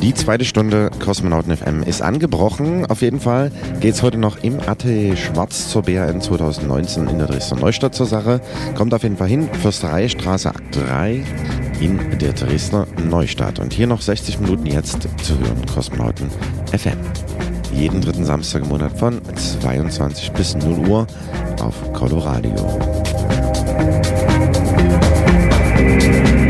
Die 0.02 0.12
zweite 0.12 0.44
Stunde 0.44 0.90
Kosmonauten 0.98 1.56
FM 1.56 1.84
ist 1.84 2.02
angebrochen. 2.02 2.84
Auf 2.86 3.00
jeden 3.00 3.20
Fall 3.20 3.52
geht 3.78 3.94
es 3.94 4.02
heute 4.02 4.18
noch 4.18 4.42
im 4.42 4.58
Atelier 4.58 5.16
Schwarz 5.16 5.68
zur 5.68 5.82
BRN 5.82 6.20
2019 6.20 7.06
in 7.06 7.18
der 7.18 7.28
Dresdner 7.28 7.60
Neustadt 7.60 7.94
zur 7.94 8.06
Sache. 8.06 8.40
Kommt 8.76 8.92
auf 8.92 9.04
jeden 9.04 9.16
Fall 9.16 9.28
hin, 9.28 9.48
Fürstereistraße 9.62 10.52
3 10.72 11.24
in 11.80 12.18
der 12.18 12.32
Dresdner 12.32 12.88
Neustadt. 13.08 13.60
Und 13.60 13.72
hier 13.72 13.86
noch 13.86 14.00
60 14.00 14.40
Minuten 14.40 14.66
jetzt 14.66 15.02
zu 15.22 15.38
hören, 15.38 15.64
Kosmonauten 15.72 16.28
FM. 16.76 16.98
Jeden 17.74 18.00
dritten 18.00 18.24
Samstag 18.24 18.62
im 18.62 18.68
Monat 18.68 18.96
von 18.98 19.20
22 19.34 20.32
bis 20.32 20.54
0 20.54 20.88
Uhr 20.88 21.06
auf 21.60 21.92
Coloradio. 21.92 22.54
Kosmonauten 25.84 26.43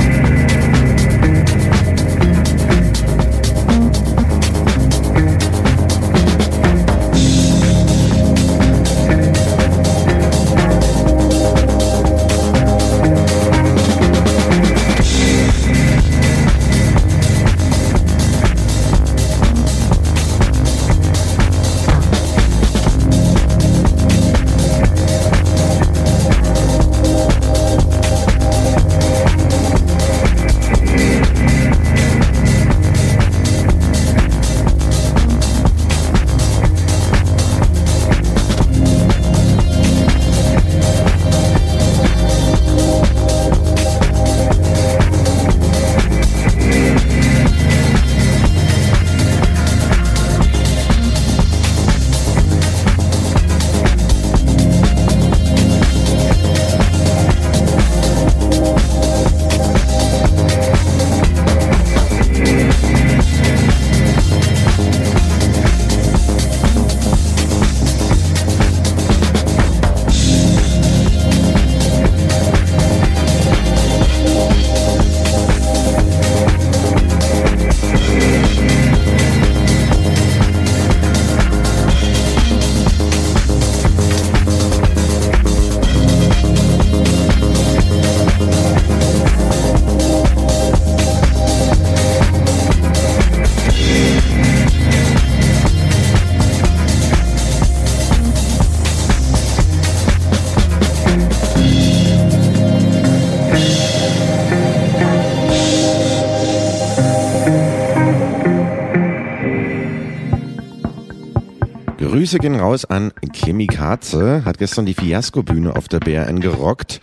Grüße 112.34 112.42
gehen 112.42 112.58
raus 112.58 112.84
an 112.84 113.12
Kimi 113.32 113.68
Katze, 113.68 114.44
hat 114.44 114.58
gestern 114.58 114.86
die 114.86 114.94
Fiasko-Bühne 114.94 115.76
auf 115.76 115.86
der 115.86 116.00
BRN 116.00 116.40
gerockt. 116.40 117.00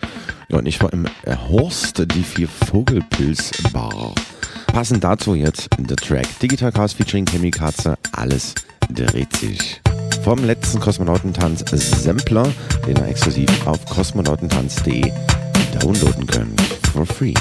Und 0.50 0.66
ich 0.66 0.82
war 0.82 0.92
im 0.92 1.06
Horst, 1.48 2.04
die 2.14 2.22
vier 2.22 2.46
Vogelpilz-Bar. 2.48 4.14
Passend 4.66 5.04
dazu 5.04 5.34
jetzt 5.34 5.70
der 5.78 5.96
Track 5.96 6.26
Digital 6.40 6.70
Chaos 6.70 6.92
featuring 6.92 7.24
Kimi 7.24 7.50
Katze, 7.50 7.96
alles 8.12 8.54
dreht 8.90 9.34
sich. 9.34 9.80
Vom 10.22 10.44
letzten 10.44 10.80
Kosmonautentanz 10.80 11.64
Sampler, 12.02 12.52
den 12.86 12.98
ihr 12.98 13.06
exklusiv 13.06 13.48
auf 13.66 13.82
kosmonautentanz.de 13.86 15.10
downloaden 15.80 16.26
könnt. 16.26 16.60
For 16.92 17.06
free. 17.06 17.32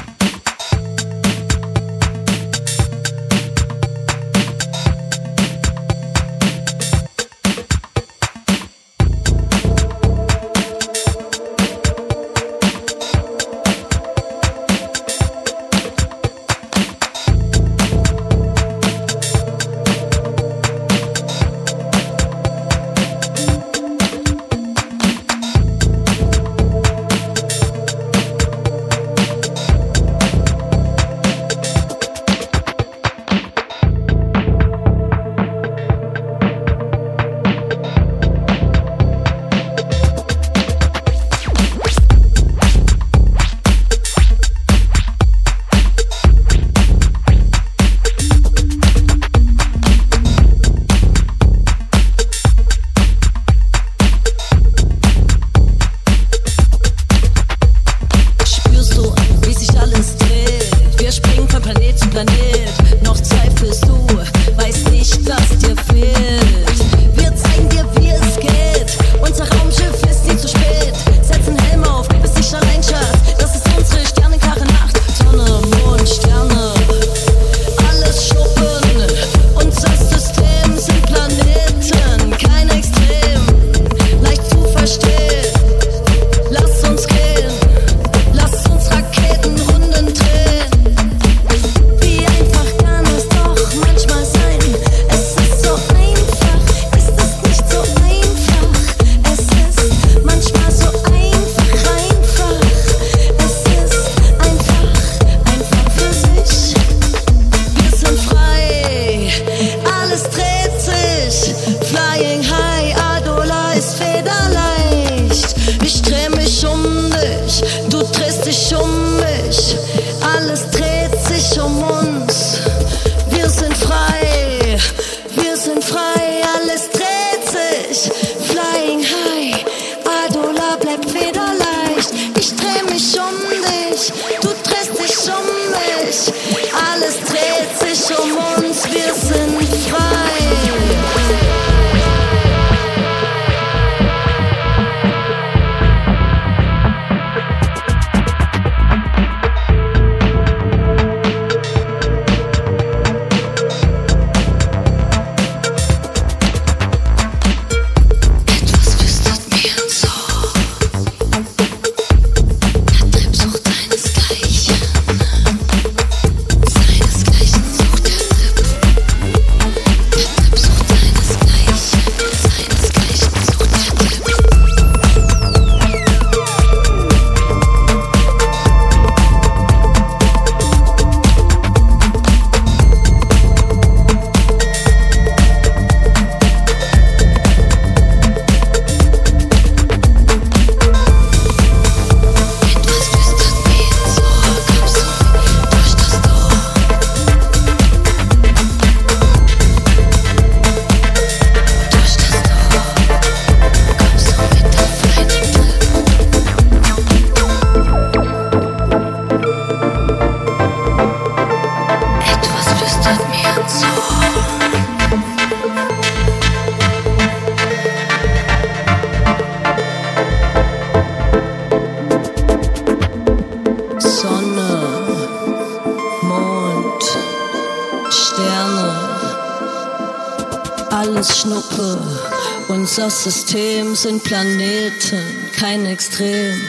sind 234.02 234.24
Planeten, 234.24 235.22
kein 235.56 235.86
Extrem. 235.86 236.60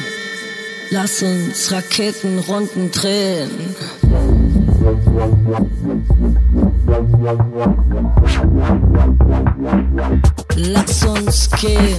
Lass 0.91 1.23
uns 1.23 1.73
Raketenrunden 1.73 2.91
drehen. 2.91 3.75
Lass 10.57 11.03
uns 11.05 11.49
gehen. 11.59 11.92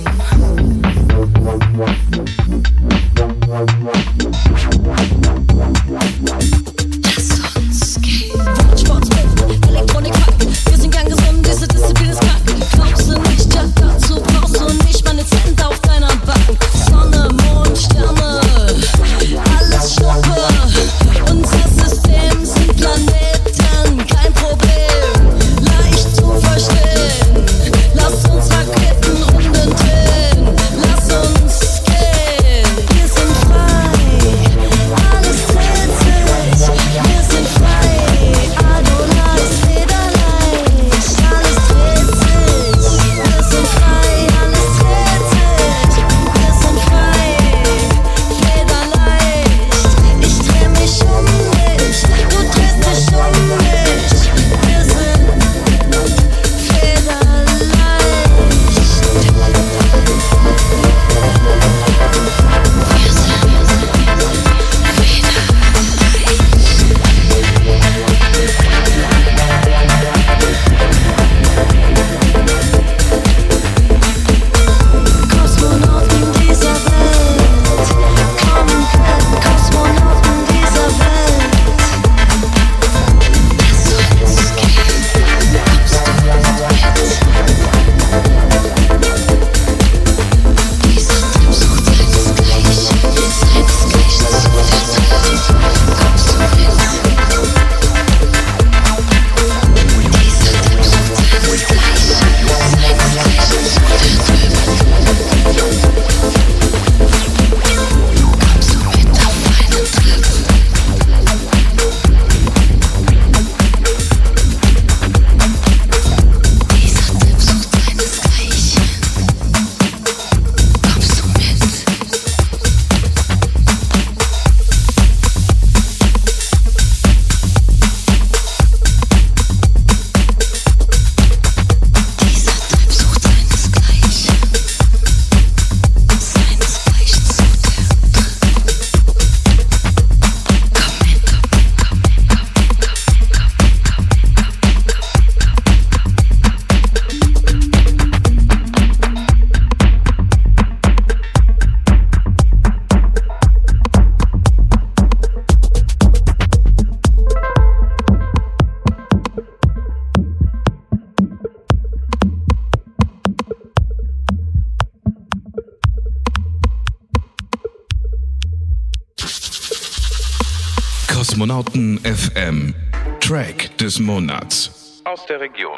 Des 173.94 174.00
Monats. 174.00 175.02
Aus 175.04 175.26
der 175.28 175.40
Region. 175.40 175.78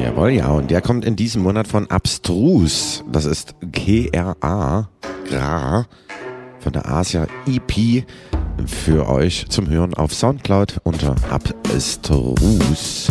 Jawohl, 0.00 0.30
ja. 0.30 0.48
Und 0.48 0.70
der 0.70 0.80
kommt 0.80 1.04
in 1.04 1.16
diesem 1.16 1.42
Monat 1.42 1.66
von 1.66 1.90
Abstrus. 1.90 3.02
Das 3.10 3.24
ist 3.24 3.54
G-R-A, 3.62 4.88
GRA, 5.28 5.86
von 6.60 6.72
der 6.72 6.88
Asia 6.88 7.26
EP 7.46 8.04
für 8.66 9.08
euch 9.08 9.46
zum 9.48 9.68
Hören 9.68 9.94
auf 9.94 10.12
Soundcloud 10.12 10.80
unter 10.84 11.16
Abstrus. 11.30 13.09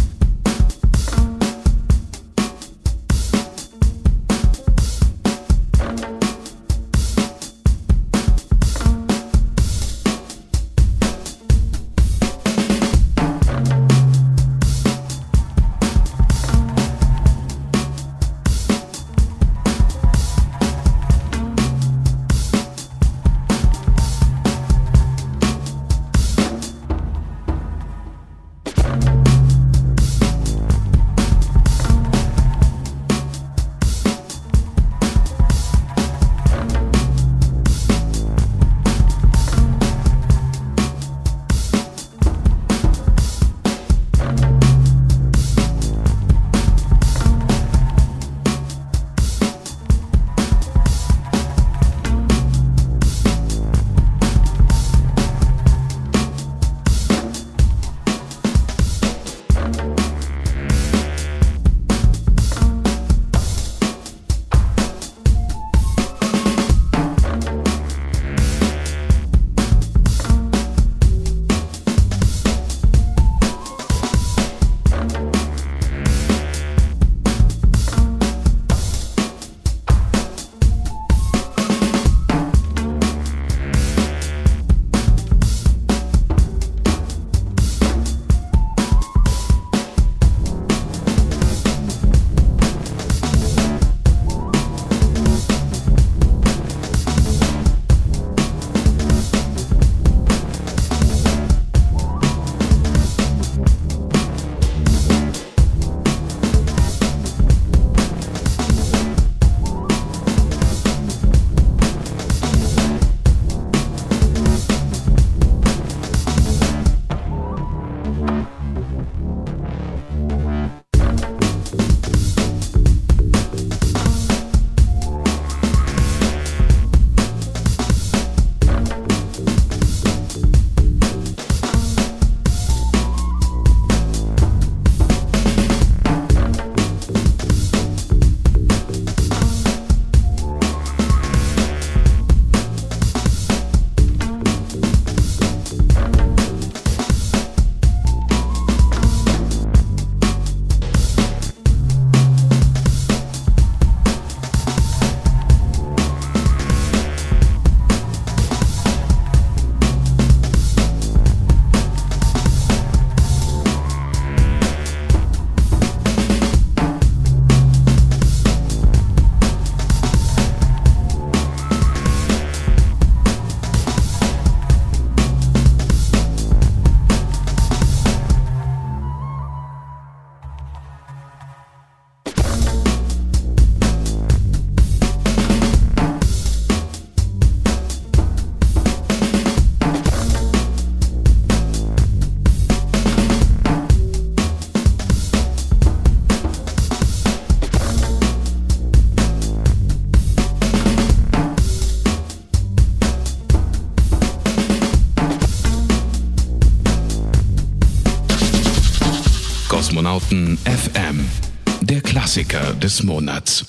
Des 212.80 213.04
Monats. 213.04 213.66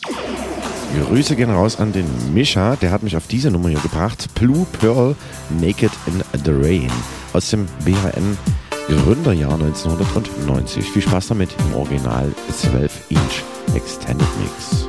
Grüße 1.06 1.36
gehen 1.36 1.50
raus 1.50 1.78
an 1.78 1.92
den 1.92 2.06
Mischa, 2.34 2.76
der 2.76 2.90
hat 2.90 3.02
mich 3.02 3.16
auf 3.16 3.26
diese 3.26 3.50
Nummer 3.50 3.68
hier 3.68 3.80
gebracht. 3.80 4.28
Blue 4.34 4.66
Pearl 4.80 5.14
Naked 5.60 5.92
in 6.06 6.22
the 6.44 6.50
Rain 6.50 6.90
aus 7.32 7.50
dem 7.50 7.66
BHN 7.84 8.36
Gründerjahr 8.88 9.54
1990. 9.54 10.84
Viel 10.84 11.02
Spaß 11.02 11.28
damit 11.28 11.50
im 11.58 11.74
Original 11.76 12.32
12 12.52 13.10
Inch 13.10 13.42
Extended 13.74 14.26
Mix. 14.40 14.79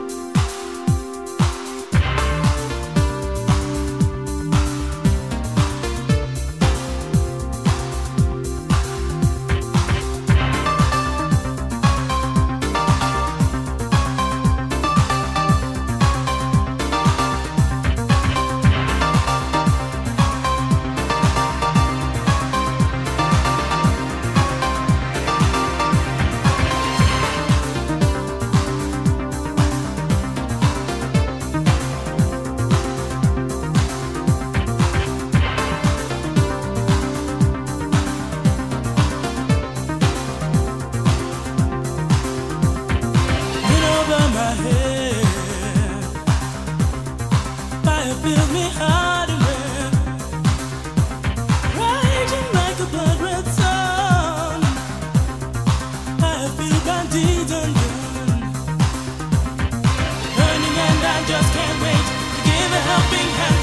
jumping 63.01 63.60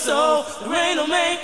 soul. 0.00 0.46
The 0.62 0.68
rain 0.70 0.96
will 0.96 1.06
make 1.06 1.39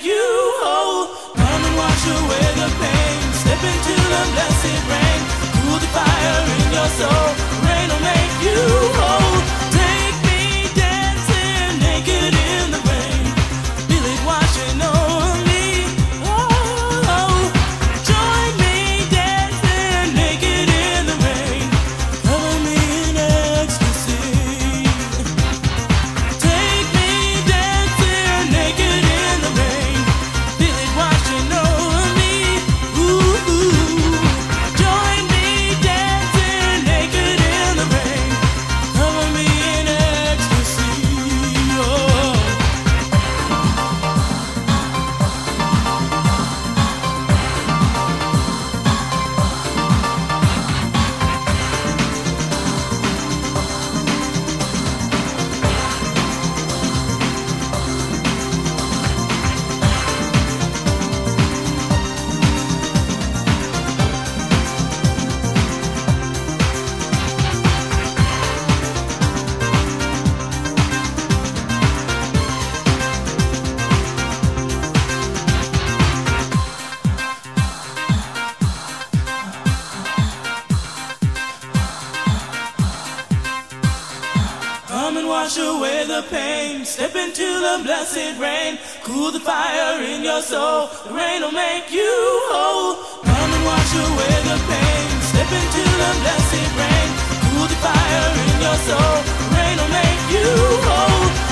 Come 85.16 85.24
and 85.24 85.30
wash 85.30 85.56
away 85.56 86.04
the 86.04 86.22
pain. 86.28 86.84
Step 86.84 87.16
into 87.16 87.40
the 87.40 87.80
blessed 87.82 88.38
rain. 88.38 88.78
Cool 89.02 89.30
the 89.30 89.40
fire 89.40 90.02
in 90.02 90.22
your 90.22 90.42
soul. 90.42 90.90
The 91.08 91.14
rain 91.14 91.40
will 91.40 91.52
make 91.52 91.90
you 91.90 92.04
whole. 92.52 92.96
Come 93.24 93.50
and 93.50 93.64
wash 93.64 93.94
away 93.96 94.36
the 94.44 94.58
pain. 94.68 95.06
Step 95.22 95.50
into 95.56 95.84
the 96.02 96.10
blessed 96.20 96.68
rain. 96.76 97.08
Cool 97.48 97.64
the 97.64 97.78
fire 97.80 98.28
in 98.44 98.60
your 98.60 98.76
soul. 98.84 99.16
The 99.40 99.56
rain 99.56 99.76
will 99.80 99.88
make 99.88 100.22
you 100.36 100.52
whole. 100.84 101.45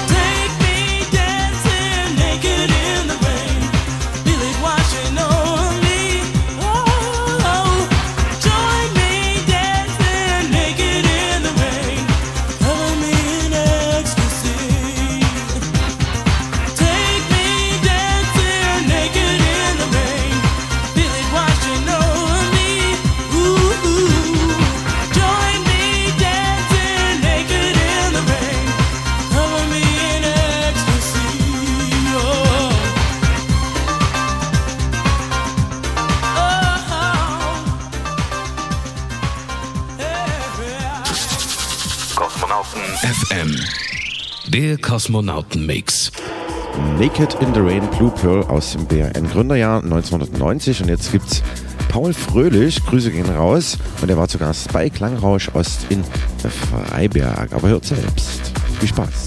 Der 44.54 44.78
Kosmonautenmix. 44.78 46.12
Naked 46.96 47.34
in 47.40 47.52
the 47.54 47.58
Rain 47.58 47.82
Blue 47.98 48.12
Pearl 48.12 48.44
aus 48.44 48.70
dem 48.70 48.86
BRN 48.86 49.28
Gründerjahr 49.28 49.82
1990 49.82 50.80
und 50.80 50.90
jetzt 50.90 51.10
gibt's 51.10 51.42
Paul 51.88 52.14
Fröhlich, 52.14 52.80
Grüße 52.86 53.10
gehen 53.10 53.28
raus 53.28 53.76
und 54.00 54.08
er 54.08 54.16
war 54.16 54.28
zu 54.28 54.38
Gast 54.38 54.72
bei 54.72 54.88
Klangrausch 54.90 55.50
Ost 55.54 55.86
in 55.88 56.04
Freiberg, 56.38 57.52
aber 57.52 57.68
hört 57.68 57.84
selbst. 57.84 58.52
Viel 58.78 58.90
Spaß. 58.90 59.23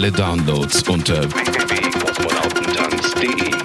Alle 0.00 0.12
Downloads 0.12 0.88
unter 0.88 1.28
www.kosmonautentanz.de. 1.28 3.59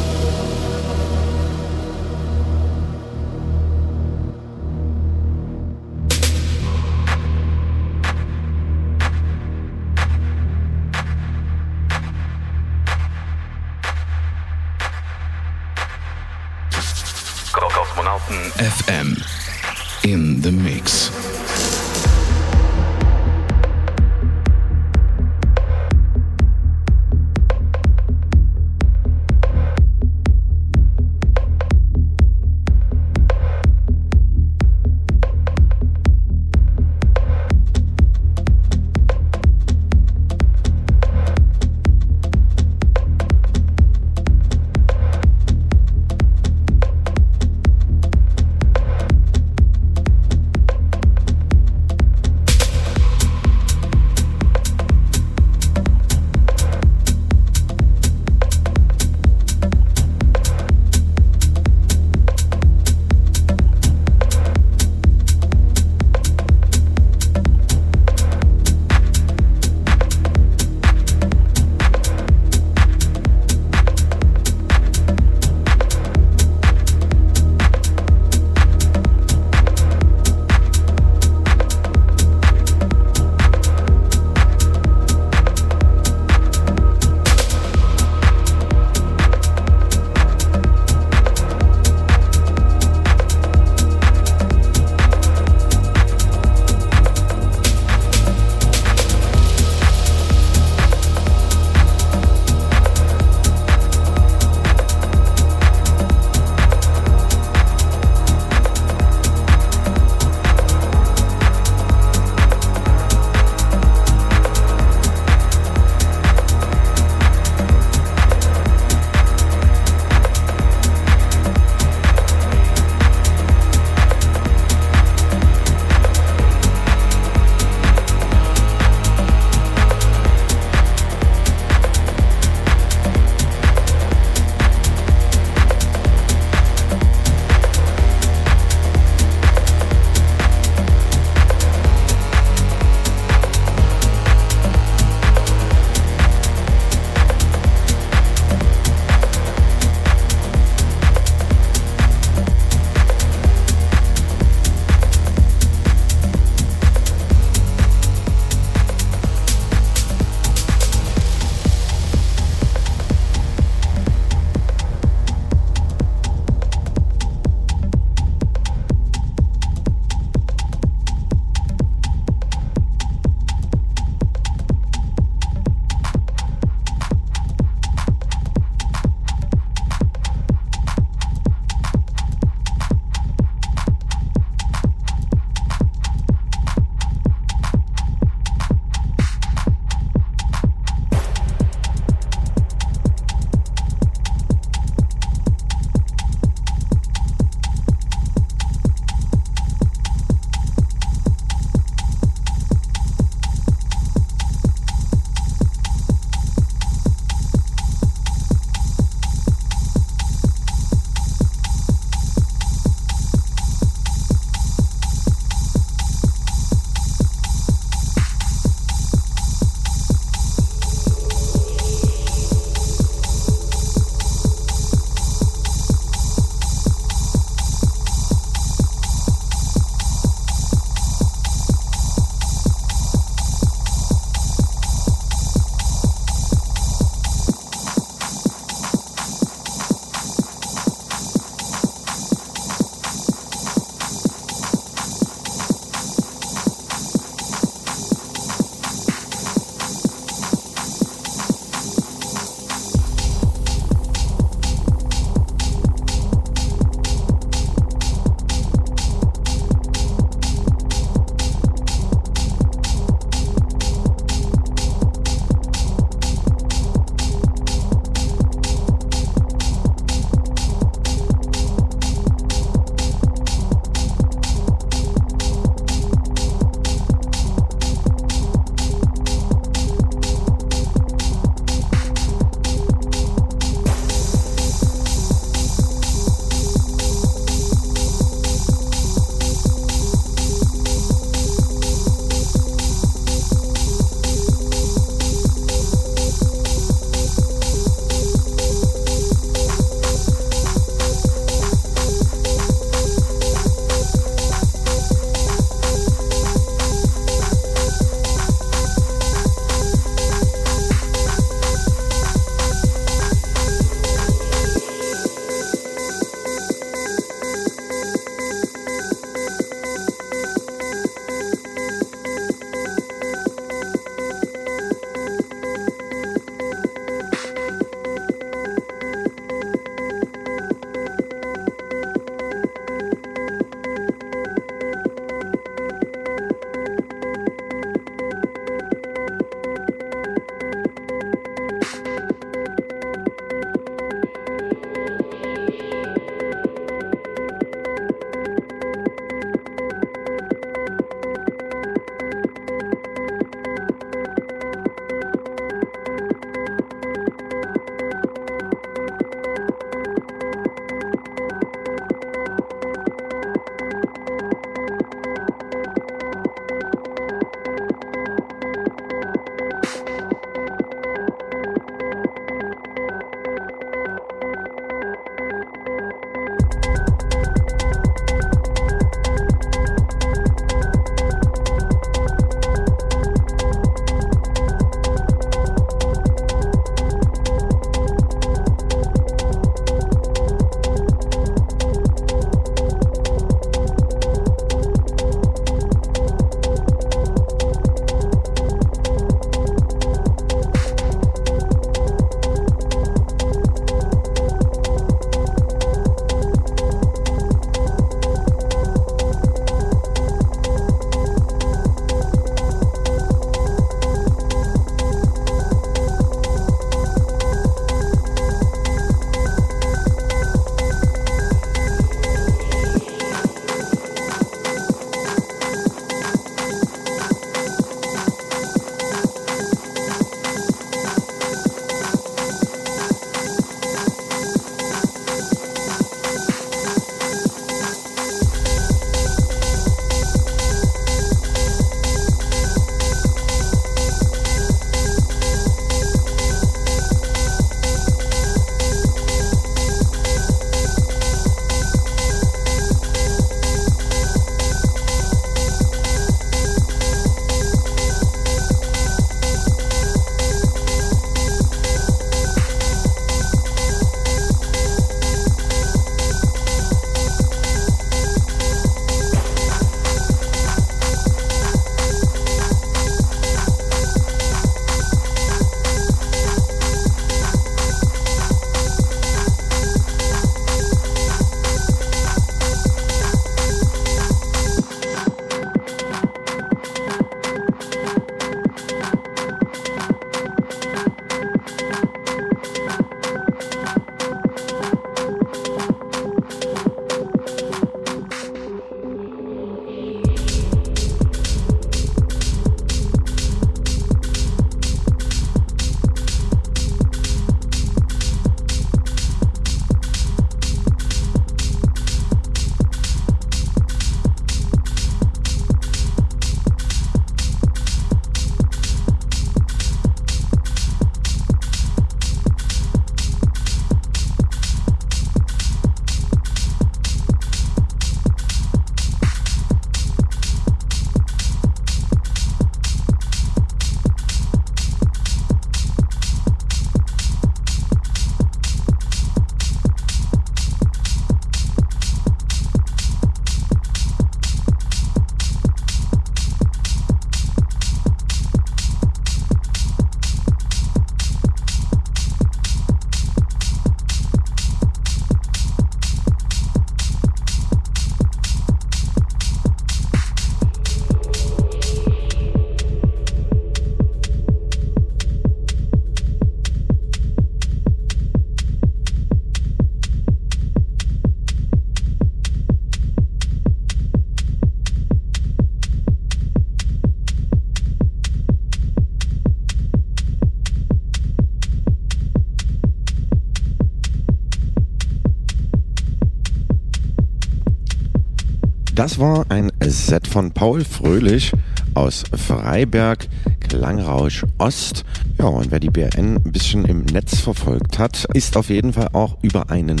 Das 589.04 589.18
war 589.18 589.44
ein 589.50 589.70
Set 589.82 590.26
von 590.26 590.50
Paul 590.52 590.82
Fröhlich 590.82 591.52
aus 591.92 592.24
Freiberg, 592.32 593.28
Klangrausch 593.60 594.46
Ost. 594.56 595.04
Ja, 595.38 595.44
und 595.44 595.70
wer 595.70 595.78
die 595.78 595.90
BRN 595.90 596.36
ein 596.36 596.52
bisschen 596.52 596.86
im 596.86 597.04
Netz 597.04 597.38
verfolgt 597.38 597.98
hat, 597.98 598.24
ist 598.32 598.56
auf 598.56 598.70
jeden 598.70 598.94
Fall 598.94 599.10
auch 599.12 599.36
über 599.42 599.68
einen 599.68 600.00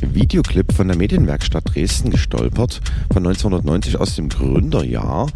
Videoclip 0.00 0.72
von 0.72 0.86
der 0.86 0.96
Medienwerkstatt 0.96 1.74
Dresden 1.74 2.10
gestolpert, 2.10 2.80
von 3.12 3.26
1990 3.26 3.98
aus 3.98 4.14
dem 4.14 4.28
Gründerjahr. 4.28 5.26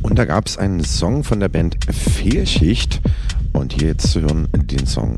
Und 0.00 0.18
da 0.18 0.24
gab 0.24 0.46
es 0.46 0.56
einen 0.56 0.82
Song 0.82 1.22
von 1.22 1.40
der 1.40 1.50
Band 1.50 1.76
Fehlschicht. 1.92 3.02
Und 3.52 3.74
hier 3.74 3.88
jetzt 3.88 4.10
zu 4.10 4.22
hören 4.22 4.48
den 4.54 4.86
Song 4.86 5.16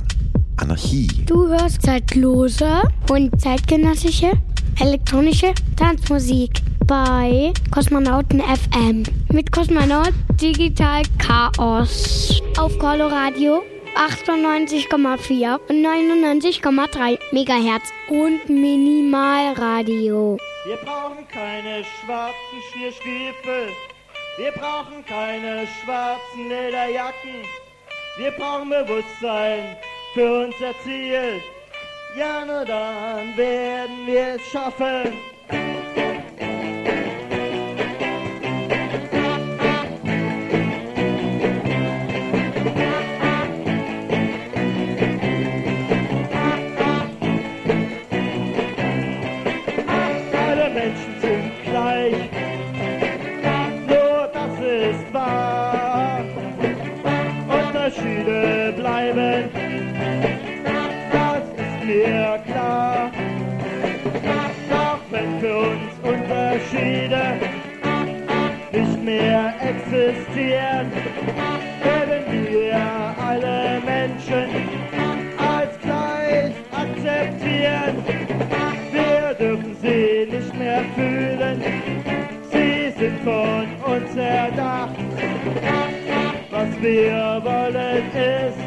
Anarchie. 0.56 1.06
Du 1.26 1.46
hörst 1.46 1.82
zeitlose 1.82 2.82
und 3.08 3.40
zeitgenössische 3.40 4.32
elektronische 4.80 5.52
Tanzmusik 5.76 6.60
bei 6.86 7.52
Kosmonauten 7.72 8.40
FM 8.40 9.02
mit 9.32 9.50
Kosmonaut 9.50 10.12
Digital 10.40 11.02
Chaos 11.18 12.40
auf 12.58 12.78
Coloradio 12.78 13.64
98,4 13.96 15.58
und 15.68 15.84
99,3 15.84 17.18
Megahertz 17.32 17.92
und 18.08 18.48
Minimalradio. 18.48 20.36
Wir 20.64 20.76
brauchen 20.76 21.26
keine 21.28 21.82
schwarzen 21.84 22.60
Schnürstiefel. 22.72 23.68
Wir 24.36 24.52
brauchen 24.52 25.04
keine 25.06 25.66
schwarzen 25.82 26.48
Lederjacken. 26.48 27.42
Wir 28.18 28.30
brauchen 28.32 28.68
Bewusstsein 28.68 29.76
für 30.14 30.44
unser 30.44 30.72
Ziel. 30.84 31.40
Ja, 32.16 32.44
nur 32.44 32.64
dann 32.64 33.36
werden 33.36 34.06
wir 34.06 34.36
es 34.36 34.42
schaffen. 34.52 35.35
Existieren, 70.36 70.92
werden 71.82 72.48
wir 72.50 73.14
alle 73.18 73.80
Menschen 73.80 74.48
als 75.38 75.78
gleich 75.80 76.54
akzeptieren. 76.72 78.04
Wir 78.92 79.34
dürfen 79.38 79.76
sie 79.80 80.28
nicht 80.30 80.54
mehr 80.58 80.84
fühlen, 80.94 81.62
sie 82.50 82.92
sind 82.98 83.18
von 83.20 83.94
uns 83.94 84.16
erdacht. 84.16 84.94
Was 86.50 86.80
wir 86.80 87.40
wollen 87.44 88.02
ist 88.14 88.65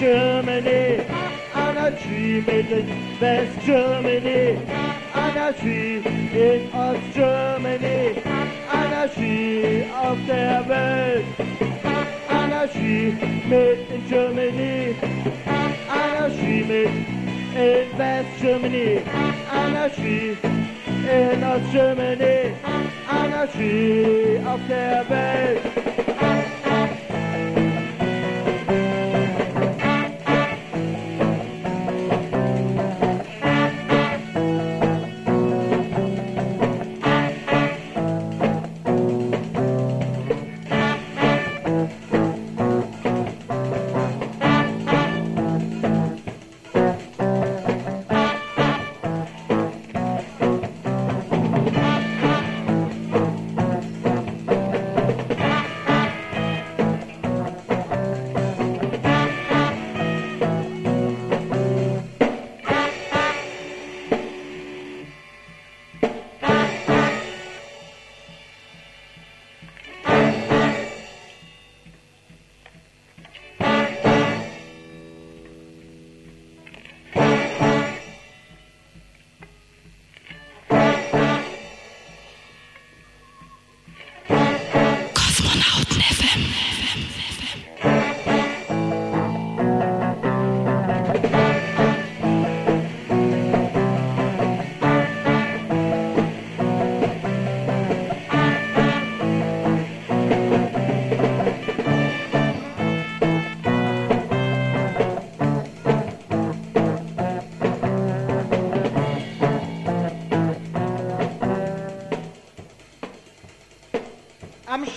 Germany, 0.00 1.04
Anarchie 1.52 2.40
mitten 2.46 3.20
West 3.20 3.60
Germany, 3.66 4.56
Anarchie 5.12 6.00
in 6.32 6.72
Ost 6.72 7.12
Germany, 7.12 8.16
Anarchie 8.72 9.84
auf 10.02 10.16
der 10.26 10.66
Welt, 10.66 11.24
Anarchie 12.30 13.14
mit 13.46 13.90
in 13.90 14.08
Germany, 14.08 14.96
Anarchie 15.86 16.64
mit 16.64 16.88
in 17.54 17.98
West 17.98 18.40
Germany, 18.40 19.02
Anarchie 19.52 20.34
in 21.04 21.44
Ost 21.44 21.72
Germany, 21.72 22.54
Anarchie 23.06 24.40
auf 24.46 24.60
der 24.66 25.04
Welt. 25.10 25.69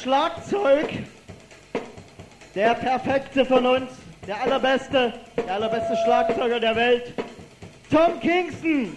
Schlagzeug 0.03 0.89
der 2.53 2.73
perfekte 2.73 3.45
von 3.45 3.65
uns, 3.65 3.89
der 4.27 4.41
allerbeste, 4.41 5.13
der 5.37 5.53
allerbeste 5.53 5.95
Schlagzeuger 6.03 6.59
der 6.59 6.75
Welt, 6.75 7.13
Tom 7.89 8.19
Kingston. 8.19 8.93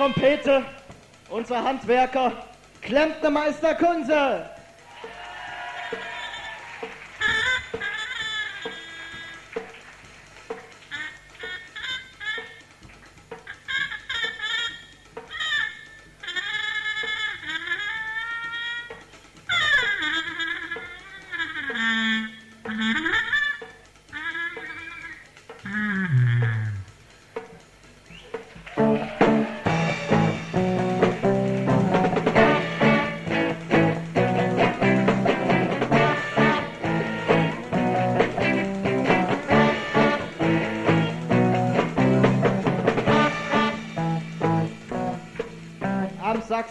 Trompete 0.00 0.64
unser 1.28 1.62
Handwerker 1.62 2.32
Klempnermeister 2.80 3.74
Kunze. 3.74 4.48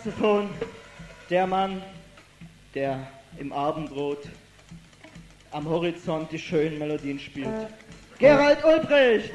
Saxophon 0.09 0.49
der 1.29 1.45
Mann, 1.45 1.83
der 2.73 3.07
im 3.37 3.53
Abendrot 3.53 4.27
am 5.51 5.69
Horizont 5.69 6.31
die 6.31 6.39
schönen 6.39 6.79
Melodien 6.79 7.19
spielt. 7.19 7.47
Gerald 8.17 8.63
Ulbricht! 8.65 9.31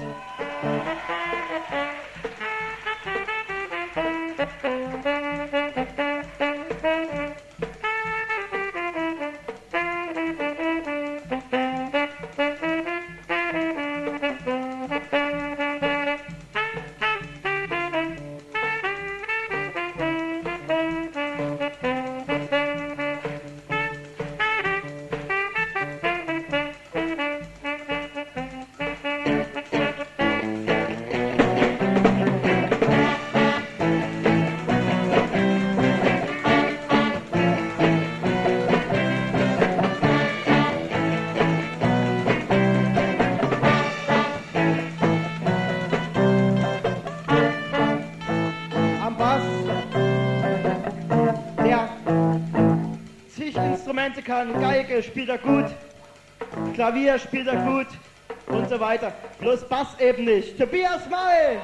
Klavier 56.85 57.19
spielt 57.19 57.47
er 57.47 57.57
gut 57.65 57.87
und 58.47 58.69
so 58.69 58.79
weiter. 58.79 59.11
Bloß 59.39 59.67
Bass 59.71 59.99
eben 59.99 60.27
nicht. 60.27 60.59
Tobias 60.59 61.09
May! 61.09 61.57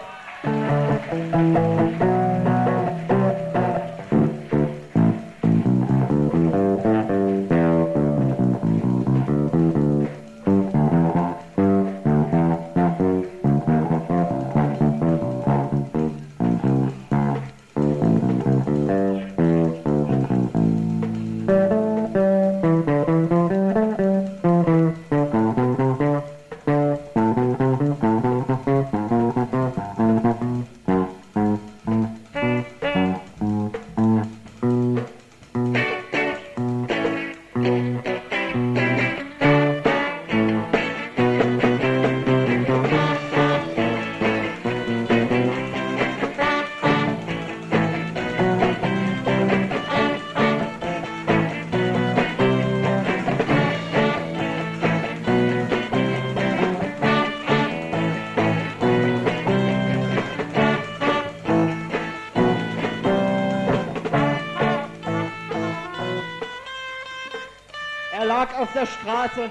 Auf 68.61 68.73
der 68.75 68.87
Straße, 68.87 69.51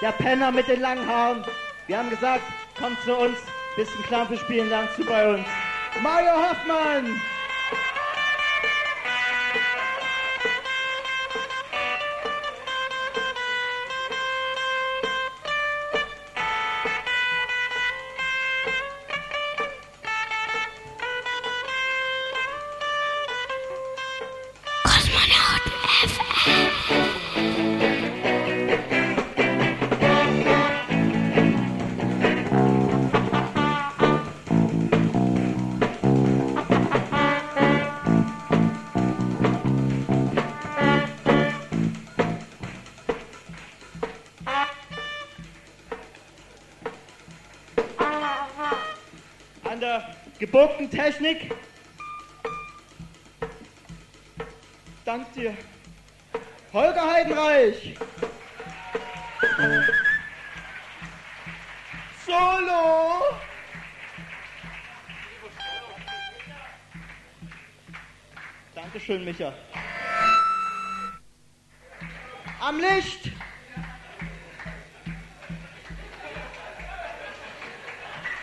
der 0.00 0.12
Penner 0.12 0.52
mit 0.52 0.68
den 0.68 0.80
langen 0.80 1.06
Haaren. 1.06 1.44
Wir 1.88 1.98
haben 1.98 2.08
gesagt, 2.08 2.42
komm 2.78 2.96
zu 3.04 3.16
uns, 3.16 3.38
bisschen 3.74 4.02
Klampe 4.04 4.36
spielen 4.36 4.68
lernst 4.68 4.98
du 4.98 5.04
bei 5.04 5.34
uns. 5.34 5.46
Mario 6.02 6.32
Hoffmann! 6.32 7.20
Technik. 51.02 51.52
Dank 55.04 55.32
dir. 55.32 55.56
Holger 56.72 57.12
Heidenreich. 57.12 57.98
Solo. 62.24 63.24
Dankeschön, 68.72 69.24
Micha. 69.24 69.52
Am 72.60 72.78
Licht. 72.78 73.32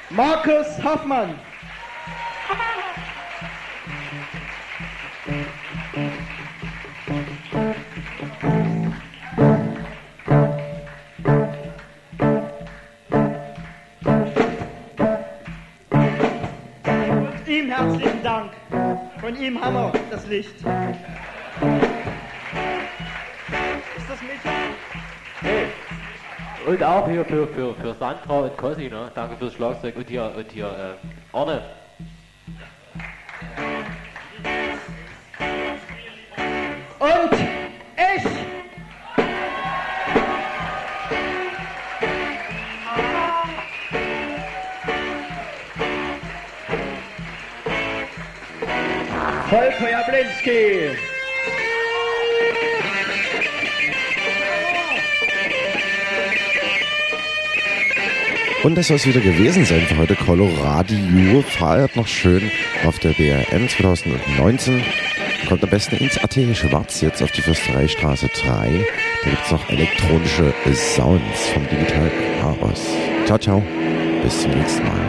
Markus 0.09 0.83
Hoffmann. 0.83 1.39
Herzlichen 18.19 18.23
Dank. 18.23 18.51
Von 19.19 19.35
ihm 19.39 19.61
haben 19.61 19.75
wir 19.75 19.91
das 20.11 20.27
Licht. 20.27 20.55
Ist 20.55 20.65
das 24.07 24.21
Micha? 24.21 24.49
Hey. 25.41 25.67
Und 26.67 26.83
auch 26.83 27.07
hier 27.07 27.25
für, 27.25 27.47
für, 27.47 27.73
für 27.75 27.93
Sandra 27.95 28.39
und 28.41 28.57
Cossi, 28.57 28.89
ne? 28.89 29.11
Danke 29.15 29.37
fürs 29.37 29.53
Schlagzeug 29.53 29.95
und 29.95 30.09
hier, 30.09 30.31
und 30.35 30.51
hier, 30.51 30.67
äh, 30.67 31.35
Arne. 31.37 31.61
Und 58.69 58.75
das 58.75 58.85
soll 58.85 58.97
es 58.97 59.07
wieder 59.07 59.19
gewesen 59.19 59.65
sein 59.65 59.81
für 59.81 59.97
heute. 59.97 60.13
Coloradio 60.13 61.41
feiert 61.41 61.95
noch 61.95 62.05
schön 62.05 62.51
auf 62.85 62.99
der 62.99 63.13
BRM 63.13 63.67
2019. 63.67 64.83
Kommt 65.47 65.63
am 65.63 65.69
besten 65.71 65.95
ins 65.95 66.19
AT 66.19 66.35
Schwarz 66.53 67.01
jetzt 67.01 67.23
auf 67.23 67.31
die 67.31 67.41
Fürstereistraße 67.41 68.27
3. 68.27 68.85
Da 69.23 69.29
gibt 69.31 69.43
es 69.43 69.51
noch 69.51 69.67
elektronische 69.71 70.53
Sounds 70.71 71.47
vom 71.51 71.67
Digital 71.67 72.11
Chaos. 72.41 72.85
Ciao, 73.25 73.39
ciao. 73.39 73.63
Bis 74.21 74.43
zum 74.43 74.51
nächsten 74.51 74.83
Mal. 74.83 75.08